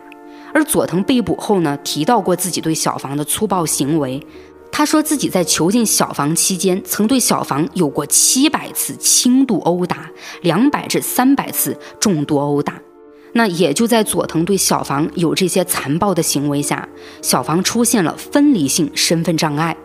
[0.54, 4.24] 而佐藤被捕后呢，提到过自己对小房的粗暴行为。
[4.70, 10.10] 他说自己在囚禁小房期间，曾对小房有过七百次轻度殴打，
[10.42, 12.80] 两百至三百次重度殴打。
[13.34, 16.88] 那也就在佐藤对小房有这些残暴的行为下，
[17.20, 19.76] 小房出现了分离性身份障碍。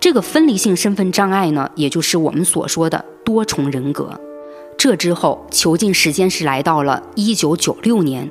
[0.00, 4.20] 这个分离性身份障碍呢，也就是我们所说的多重人格。
[4.76, 8.30] 这之后，囚禁时间是来到了一九九六年。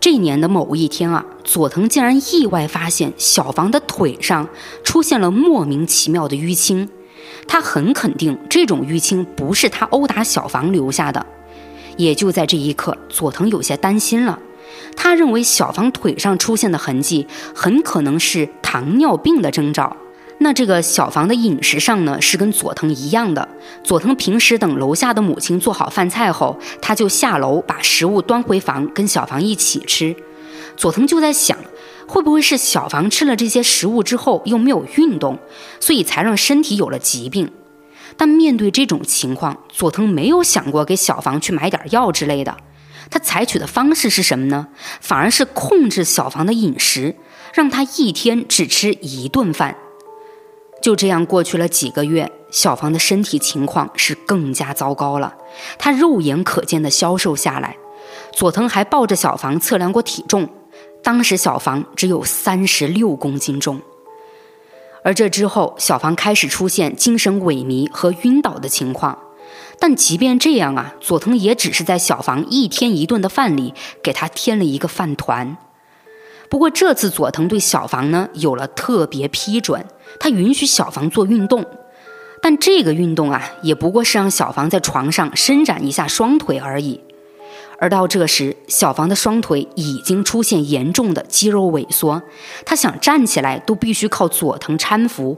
[0.00, 4.48] 这年的某一天啊，佐藤竟然意外发现小房的腿上
[4.82, 6.88] 出现了莫名其妙的淤青。
[7.46, 11.24] 他很肯定这种淤青不是他殴打小房留下的。
[11.98, 14.38] 也就在这一刻，佐藤有些担心了。
[14.96, 19.94] 他认为小房腿上出现的痕迹很可能是糖尿病的征兆。
[20.42, 23.46] 那这个小房的饮食上呢，是跟佐藤一样的。
[23.84, 30.16] 佐藤平时等楼下的母亲做好饭菜后，他就下楼把食物端回房，跟小房一起吃。
[30.78, 31.58] 佐藤就在想，
[32.06, 35.38] 会不会是小房吃了这些食物之后又没有运动，
[35.78, 37.50] 所以才让身体有了疾病？
[38.16, 42.56] 但面对这种情况，佐藤没有想过给小房去买点药之类的。
[43.10, 44.68] 他采取的方式是什么呢？
[45.02, 47.16] 反而是控制小房的饮食，
[47.52, 49.76] 让他一天只吃一顿饭。
[50.80, 55.34] 就这样过去了几个月，小房的身体情况是更加糟糕了。
[55.78, 57.76] 他肉眼可见的消瘦下来。
[58.32, 60.48] 佐藤还抱着小房测量过体重，
[61.02, 63.80] 当时小房只有三十六公斤重。
[65.02, 69.18] 而这之后，小房开始出现精神萎靡和晕倒的情况。
[69.78, 75.56] 但即便这样啊，佐藤也只是在小房一天一顿的饭里给他添了一个饭团。
[76.48, 79.86] 不过这次佐藤对小房呢有了特别批准。
[80.18, 81.64] 他允许小房做运动，
[82.42, 87.00] 但这个运动啊，也不过是让小房在床上伸展一下双腿而已。
[87.78, 92.22] 而到这时，小房的双腿已经出现严重的肌肉萎缩，
[92.66, 95.36] 他想站起来都必须靠佐藤搀扶。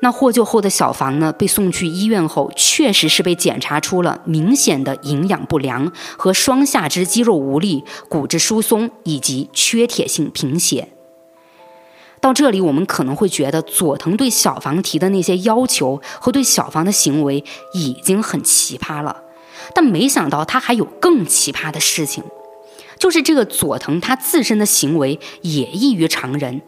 [0.00, 10.95] 那获救后的小房呢，被送去医院后，确实是被检查出了明显的营养不良和双下肢肌肉无力、骨质疏松以及缺铁性贫血。
[12.26, 19.16] 到这里，我们可能会觉得佐藤对小房提的那些要求和对小房的行为已经很奇葩了，
[19.72, 22.24] 但没想到他还有更奇葩的事情，
[22.98, 26.62] 就是这个佐藤他自身的行为也异于常人。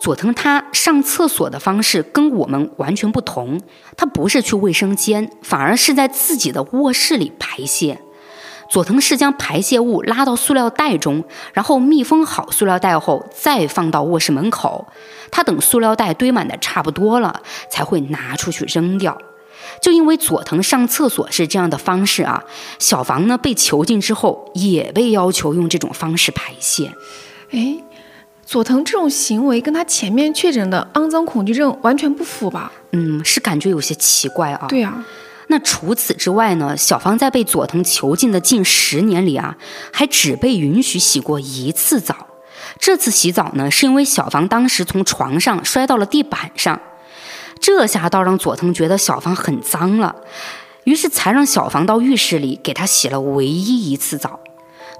[0.00, 3.60] 佐藤他上厕所的方式跟我们完全不同，
[3.98, 8.00] 他不是去卫生间，反而是在自己的卧室里排泄。
[8.68, 14.86] 佐藤是将排泄物拉到塑料袋中，然后密封好塑料袋后，再放到卧室门口。
[15.30, 19.16] 他等塑料袋堆满的差不多了，才会拿出去扔掉。
[19.80, 22.44] 就因为佐藤上厕所是这样的方式啊，
[22.78, 26.92] 小房呢被囚禁之后，也被要求用这种方式排泄。
[27.50, 27.78] 哎，
[28.44, 32.72] 佐藤这种行为跟他前面确诊的肮脏恐惧症完全不符吧？
[32.92, 34.66] 嗯，是感觉有些奇怪啊。
[34.68, 35.04] 对呀。
[35.48, 36.76] 那除此之外呢？
[36.76, 39.56] 小芳在被佐藤囚禁的近十年里啊，
[39.92, 42.26] 还只被允许洗过一次澡。
[42.80, 46.80] 这次洗澡呢，是因为小芳当时从床上摔到了地板上，
[47.60, 50.16] 这下倒让佐藤觉得小芳很脏了，
[50.84, 54.40] 于是才让小芳到浴室里给她洗了唯一一次澡。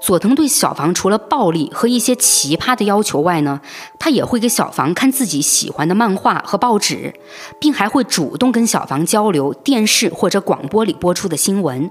[0.06, 3.60] 佐藤对小房除了暴力和一些奇葩的要求外呢，
[3.98, 7.12] 他也会给小房看自己喜欢的漫画和报纸，
[7.58, 11.90] 并还会主动跟小房交流电视或者广播里播出的新闻。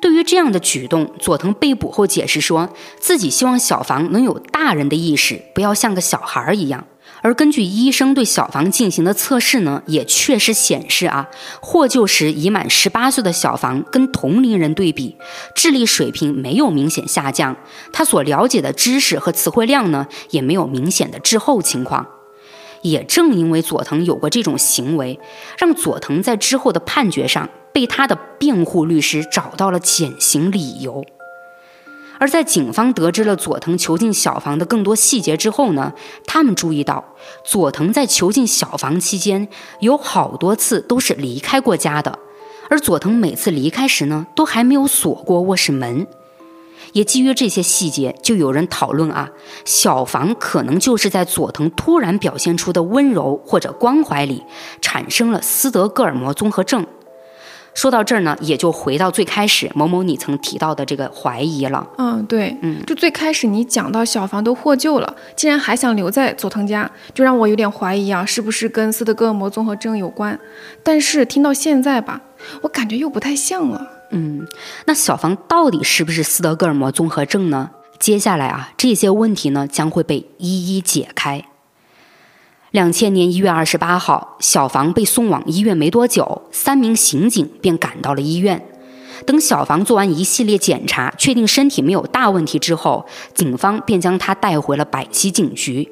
[0.00, 2.68] 对于这样的举动，佐藤被捕后解释说
[2.98, 6.84] 自己希望小房能有大人的意识，不要像个小孩一样。
[7.26, 11.28] 而根据医生对小房进行的测试呢，也确实显示啊，
[11.60, 15.16] 获救时已满十八岁的小房跟同龄人对比，
[15.52, 17.56] 智力水平没有明显下降，
[17.92, 22.06] 他所了解的知识和词汇量呢，也没有明显的滞后情况。
[22.82, 25.18] 也正因为佐藤有过这种行为，
[25.58, 31.04] 让佐藤在之后的判决上被他的辩护律师找到了减刑理由。
[32.18, 35.92] 而在警方得知了佐藤囚禁小房的更多细节之后呢，
[36.26, 37.04] 他们注意到
[37.44, 39.48] 佐藤在囚禁小房期间
[39.80, 42.18] 有好多次都是离开过家的，
[42.70, 46.06] 而佐藤每次离开时呢，都还没有锁过卧室门。
[46.92, 49.28] 也基于这些细节，就有人讨论啊，
[49.66, 54.42] 小房可能就是在佐藤突然表现出的温柔或者关怀里，
[54.80, 56.86] 产生了斯德哥尔摩综合症。
[57.76, 61.86] 说到这儿呢，也就回到最开始某某你曾提到的这个怀疑了。
[61.98, 70.40] 嗯，对，嗯，就最开始你讲到小房都获救了，竟然还想留在佐藤家，就让我有点怀疑啊，是不是跟斯德哥尔摩综合症有关？
[70.82, 72.22] 但是听到现在吧，
[72.62, 73.86] 我感觉又不太像了。
[74.10, 74.46] 嗯，
[74.86, 77.70] 那小房到底是不是斯德哥尔摩综合症呢？
[77.98, 81.44] 接下来啊，这些问题呢将会被一一解开。
[82.72, 88.60] 两千年一月二十八号，小房被送往医院没多久，三名刑警便赶到了医院。
[89.24, 95.88] 等小房做完一系列检查，确定身体没有大问题之后，警方便将他带回了百溪警局。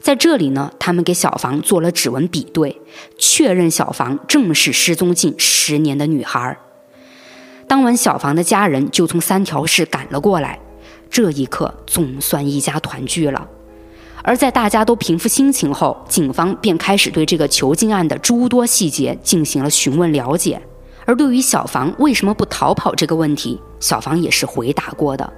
[0.00, 2.80] 在这里呢，他们给小房做了指纹比对，
[3.18, 6.56] 确认小房正是失踪近十年的女孩。
[7.68, 10.58] 当晚，小房的家人就从三条市赶了过来，
[11.10, 13.46] 这一刻总算一家团聚了。
[14.26, 20.60] 而在大家都平复心情后，警方便开始对这个囚禁案的诸多细节进行了询问了解。
[21.04, 25.30] 而对于小房为什么不逃跑这个问题，小房也是回答过的。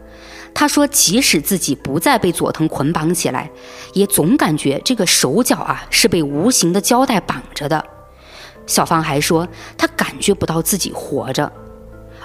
[0.55, 3.51] 他说，即使自己不再被佐藤捆绑起来，
[3.93, 7.85] 也总感觉这个手脚啊是被无形的胶带绑着的。
[8.67, 11.51] 小芳还说，他感觉不到自己活着。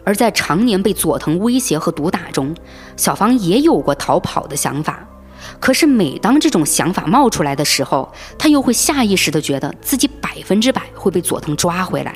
[0.03, 2.55] 而在常年被佐藤威胁和毒打中，
[2.95, 5.07] 小芳也有过逃跑的想法。
[5.62, 12.14] 可是，每当这种想法冒出来的时候，他又会下意识地觉得自己百分之百会被佐藤抓回来。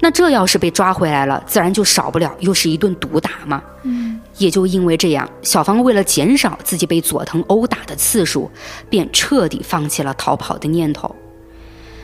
[0.00, 3.62] 那这要是被抓回来了，自然就少不了又是一顿毒打嘛。
[3.84, 8.50] 嗯，也就因为这样，小芳为了减少自己被佐藤殴打的次数，
[8.90, 11.16] 便彻底放弃了逃跑的念头。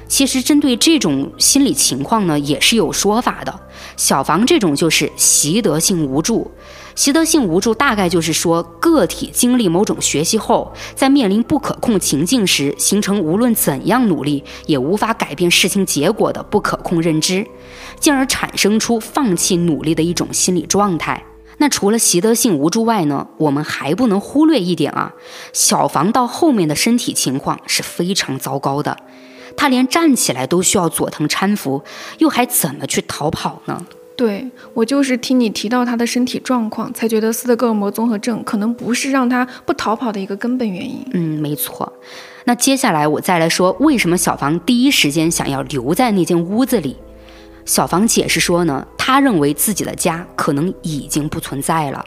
[0.08, 3.60] 其实，针对这种心理情况呢，也是有说法的。
[3.96, 6.50] 小芳这种就是习得性无助。
[6.94, 17.46] 习得性无助大概就是说，个体经历某种学习后，在面临不可控情境时，形成无论怎样努力也无法改变事情结果的不可控认知，
[17.98, 21.24] 进而产生出放弃努力的一种心理状态。
[21.58, 25.14] 那除了习得性无助外呢，我们还不能忽略一点啊，
[25.52, 28.96] 小房到后面的身体情况是非常糟糕的，
[29.56, 31.82] 他连站起来都需要佐藤搀扶，
[32.18, 33.84] 又还怎么去逃跑呢？
[34.16, 41.04] 对我就是听你提到他的身体状况，才觉得斯德哥尔摩综合症可能不是让他不逃跑的一个根本原因。
[41.12, 41.92] 嗯，没错。
[42.44, 46.96] 那接下来我再来说，为什么小房第一时间想要留在那间屋子里？
[47.64, 52.04] 小房解释说呢，他认为自己的家可能已经不存在了。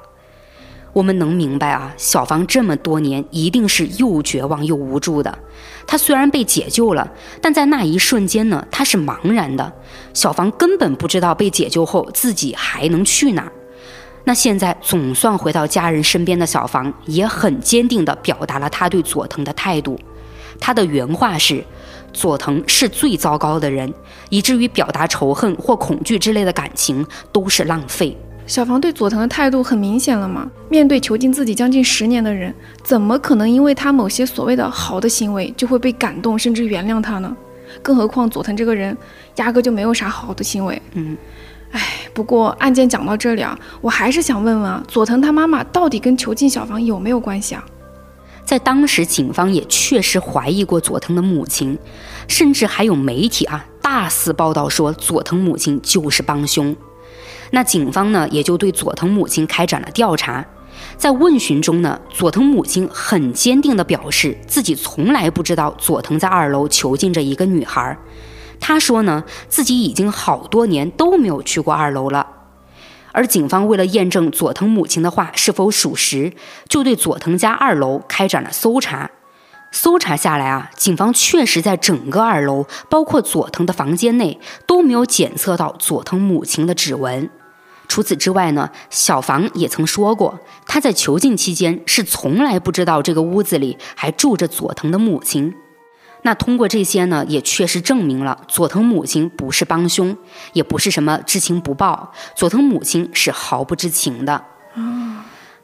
[0.97, 5.37] 我们能明白啊，小芳这么多年一定是又绝望又无助的。
[5.85, 7.07] 她虽然被解救了，
[7.39, 9.71] 但在那一瞬间呢，她是茫然的。
[10.15, 13.51] 小芳根本不知道被解救后自己还能去哪儿。
[14.23, 19.99] 那现在总算回到家人身边的小芳，也很坚定地表达了她对佐藤的态度。
[20.59, 21.63] 她的原话是
[22.11, 23.93] ：“佐藤是最糟糕的人，
[24.29, 28.17] 以至于表达仇恨或恐惧之类的感情都是浪费。”
[28.47, 30.49] 小房对佐藤的态度很明显了嘛？
[30.69, 37.35] 面对囚禁自己将近十年的人，怎么可能因为他某些所谓的好的行为就会被感动甚至原谅他呢？
[37.83, 38.97] 更何况佐藤这个人
[39.35, 40.81] 压根就没有啥好的行为。
[40.93, 41.17] 嗯，
[41.71, 41.81] 哎，
[42.13, 47.63] 不过案件讲到这里啊，我还是想问问啊，佐藤他妈妈到底跟囚禁小房有没有关系啊？
[48.45, 51.77] 在当时，警方也确实怀疑过佐藤的母亲，
[52.29, 56.73] 甚至还有媒体啊大肆报道说佐藤母亲就是帮凶。
[57.51, 60.45] 那警方呢，也就对佐藤母亲开展了调查。
[60.95, 67.97] 在问询中呢，佐藤母亲很坚定地表示自己从来不知道佐藤在二楼囚禁着一个女孩。
[68.59, 72.27] 她说呢，自己已经好多年都没有去过二楼了。
[73.11, 76.33] 而警方为了验证佐藤母亲的话是否属实，
[76.69, 79.09] 就对佐藤家二楼开展了搜查。
[79.71, 87.29] 搜查下来啊，警方确实在整个二楼，包括佐藤的房间内，都没有检测到佐藤母亲的指纹。
[87.87, 95.53] 除此之外呢，小房也曾说过，他在囚禁期间是从来不知道这个屋子里还住着佐藤的母亲。
[96.23, 100.17] 那通过这些呢，也确实证明了佐藤母亲不是帮凶，
[100.51, 104.43] 也不是什么知情不报，佐藤母亲是毫不知情的。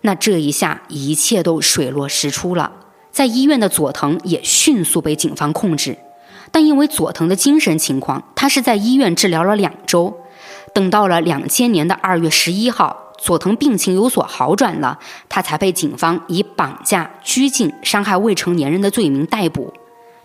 [0.01, 2.71] 那这一下一切都水落石出了。
[3.11, 5.97] 在医院的佐藤也迅速被警方控制，
[6.51, 10.17] 但因为佐藤的精神情况，他是在医院治疗了两周。
[10.73, 19.73] 等到了两千年的二月十一号，佐藤病情有所好转了，他才被警方以绑架、拘禁、伤害未成年人的罪名逮捕。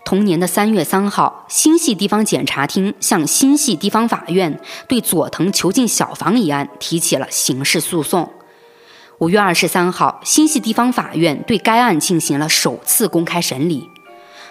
[0.05, 8.31] 同年的三月三号，新系地方检察厅向新系地方法院对佐藤囚禁小房一案提起了刑事诉讼。
[9.19, 13.87] 五月二十三号，新系地方法院对该案进行了首次公开审理。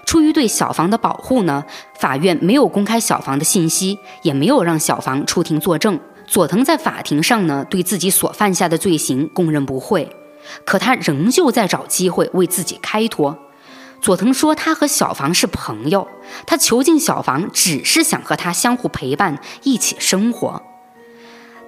[0.08, 1.62] 出于对小房的保护呢，
[1.98, 6.00] 法院没有公开小房的信息，也没有让小房出庭作证。
[6.26, 10.10] 佐藤在法庭上呢，对自己所犯下的罪行供认不讳，
[10.64, 13.36] 可他仍旧在找机会为自己开脱。
[14.00, 16.08] 佐藤说，他和小房是朋友，
[16.46, 20.62] 他囚禁小房只是想和他相互陪伴，一起生活。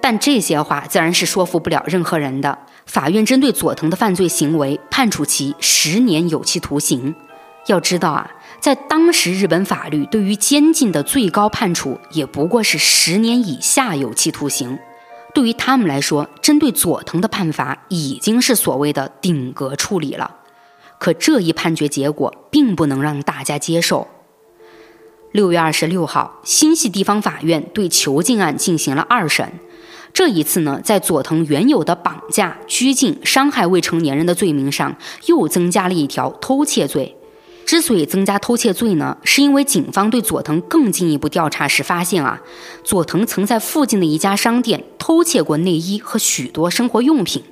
[0.01, 2.57] 但这些话自然是说服不了任何人的。
[2.87, 7.13] 法院针对佐藤的犯罪行为，判处其十年有期徒刑。
[7.67, 14.77] 要知道啊，在当时日本法律对于监禁的最高判处也不过是十年以下有期徒刑。
[15.33, 20.37] 对于他们来说，针对佐藤的判罚已经是所谓的顶格处理了。
[20.97, 24.07] 可这一判决结果并不能让大家接受。
[25.31, 29.53] 六月二十六号，新系地方法院对囚禁案进行了二审。
[30.11, 34.97] 这一次呢，在佐藤原有的绑架、拘禁、伤害未成年人的罪名上，
[35.27, 37.15] 又增加了一条偷窃罪。
[37.65, 42.41] 之所以增加偷窃罪呢，是因为警方对佐藤更进一步调查时发现啊，
[42.83, 47.43] 佐藤曾在附近的一家商店偷窃过内衣和许多生活用品。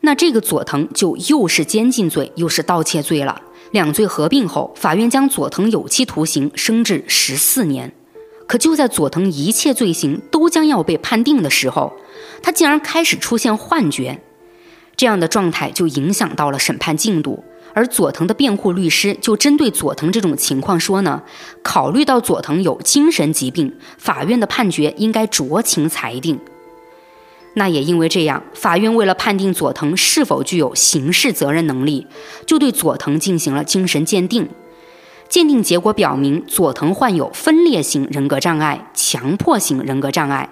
[0.00, 3.40] 那这个佐藤就又是监禁罪又是盗窃罪了，
[3.70, 7.90] 两罪合并后，法院将佐藤有期徒刑升至十四年。
[8.46, 11.94] 可就在佐藤一切罪行都将要被判定的时候，
[12.42, 14.20] 他竟然开始出现幻觉，
[14.94, 17.42] 这样的状态就影响到了审判进度。
[17.74, 21.22] 而佐藤的辩护律师就针对佐藤这种情况说呢，
[21.62, 26.38] 考虑到佐藤有精神疾病，法院的判决应该酌情裁定。
[27.54, 32.06] 那也因为这样，法院为了判定佐藤是否具有刑事责任能力，
[32.46, 34.48] 就对佐藤进行了精神鉴定。
[35.28, 40.50] 鉴定结果表明，佐藤患有分裂型人格障碍、强迫型人格障碍，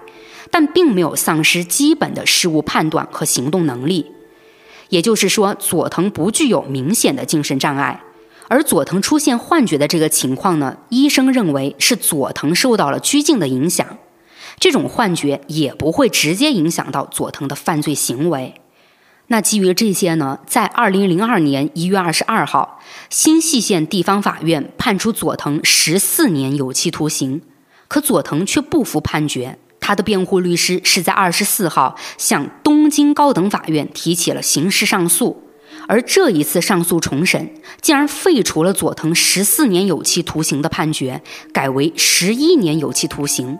[0.49, 4.12] 但并没有丧失基本的事物判断和行动能力。
[4.93, 8.03] 也就是说，佐藤不具有明显的精神障碍，
[8.47, 13.97] 而佐藤出现幻觉的这个情况呢，医生认为是佐藤受到了拘禁的影响。
[14.59, 18.53] 这种幻觉也不会直接影响到佐藤的犯罪行为。
[19.29, 22.79] 那基于这些呢，在二零零二年一月二十二号，
[23.09, 27.41] 新舄县地方法院判处佐藤十四年有期徒刑，
[27.87, 29.57] 可佐藤却不服判决。
[29.83, 35.43] 他的辩护律师是在二十四号向东京高等法院提起了刑事上诉，
[35.89, 41.21] 而这一次上诉重审，竟然废除了佐藤十四年有期徒刑的判决，
[41.51, 43.59] 改为十一年有期徒刑。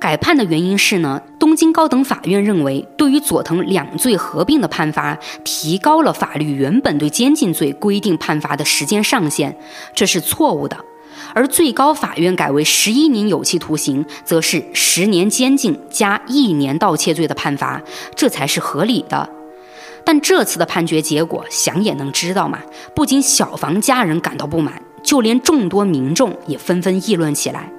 [0.00, 9.56] 改判的原因是呢，东京高等法院认为，对于佐藤两罪合并的判罚，提高了法律原本对监禁罪规定判罚的时间上限，
[9.94, 10.76] 这是错误的。
[11.32, 17.80] 而最高法院改为十一年有期徒刑，则是十年监禁加一年盗窃罪的判罚，
[18.14, 19.28] 这才是合理的。
[20.04, 22.58] 但这次的判决结果，想也能知道嘛。
[22.94, 27.70] 不仅小房家人感到不满，就连众多民众也纷纷议论起来。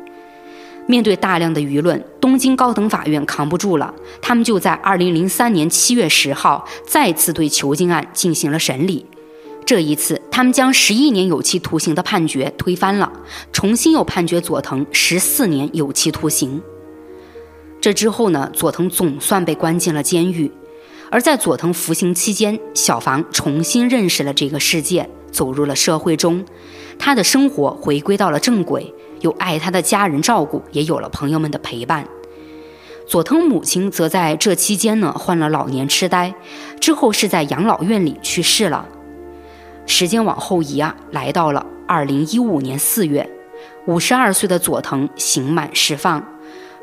[0.88, 9.06] 面对大量的舆论，东京高等法院扛不住了，他们就在二零零三年七月十号再次对囚禁案进行了审理。
[9.66, 13.12] 这一次，他们将十一年有期徒刑的判决推翻了，
[13.52, 16.62] 重新又判决佐藤十四年有期徒刑。
[17.82, 20.52] 这之后呢，佐藤总算被关进了监狱。
[21.10, 26.46] 而在佐藤服刑期间，小房重新认识了这个世界，走入了社会中，
[27.00, 32.08] 他的生活回归到了正轨，有爱他的家人照顾，也有了朋友们的陪伴。
[33.08, 36.36] 佐藤母亲则在这期间呢患了老年痴呆，
[36.80, 38.90] 之后是在养老院里去世了。
[39.86, 43.30] 时间往后移啊，来到了二零一五年四月，
[43.86, 46.24] 五十二岁的佐藤刑满释放。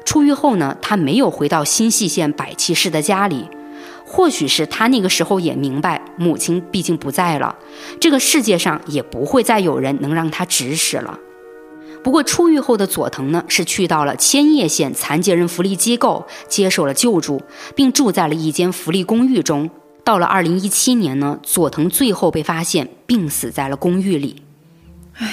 [0.04, 3.48] 出狱后呢，他没有回到新舄县百崎市的家里。
[4.04, 7.56] 或许是他那个时候也明白，母亲毕竟不在了，
[7.98, 11.18] 这个世界上也不会再有人能让他指使了。
[12.02, 17.40] 不过出狱后的佐藤呢，是去到了千叶县残疾人福利机构接受了救助，
[17.74, 19.70] 并住在了一间福利公寓中。
[20.04, 24.42] 到了二零一七年呢，佐藤最后被发现病死在了公寓里。
[25.14, 25.28] 唉，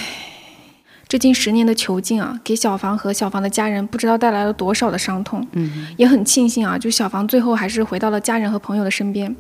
[1.08, 5.46] 这近十年的囚禁啊，给小房和小房的家人不知道带来了多少的伤痛。
[5.54, 9.36] 嗯，也很庆幸啊，就小房最后还是回到了家人和朋友的身边。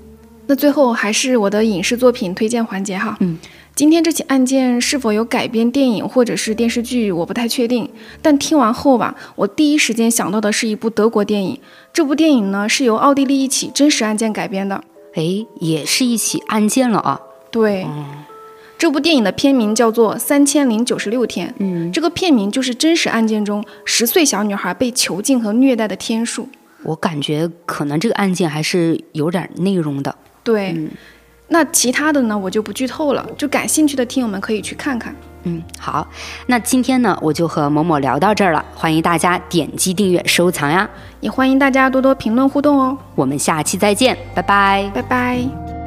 [0.48, 3.16] 那最后还是我的影视作品推荐环节哈。
[3.20, 3.38] 嗯。
[3.76, 7.90] 今天这起案件是否有改编电影或者是电视剧，我不太确定。
[8.22, 11.58] 但听完后吧，我第一时间想到的是一部德国电影。
[11.94, 14.84] 这部电影呢是由奥地利一起真实案件改编的。
[15.20, 17.20] 哎，也是一起案件了啊。
[17.52, 17.86] 对，
[18.78, 21.50] 这部电影的片名叫做《三千零九十六天》。
[21.58, 26.48] 嗯，这个片名就是真实案件中十岁小女孩被囚禁和虐待的天数。
[26.84, 30.16] 我感觉可能这个案件还是有点内容的。
[30.42, 30.90] 对。
[31.50, 33.28] 那其他的呢，我就不剧透了。
[33.38, 35.14] 就感兴趣的听友们可以去看看。
[35.44, 36.08] 嗯，好，
[36.48, 38.64] 那今天呢，我就和某某聊到这儿了。
[38.76, 40.90] 欢迎大家点击订阅、收藏呀，
[41.22, 42.98] 也欢迎大家多多评论互动哦。
[43.16, 45.79] 我们下期再见，拜拜，拜拜。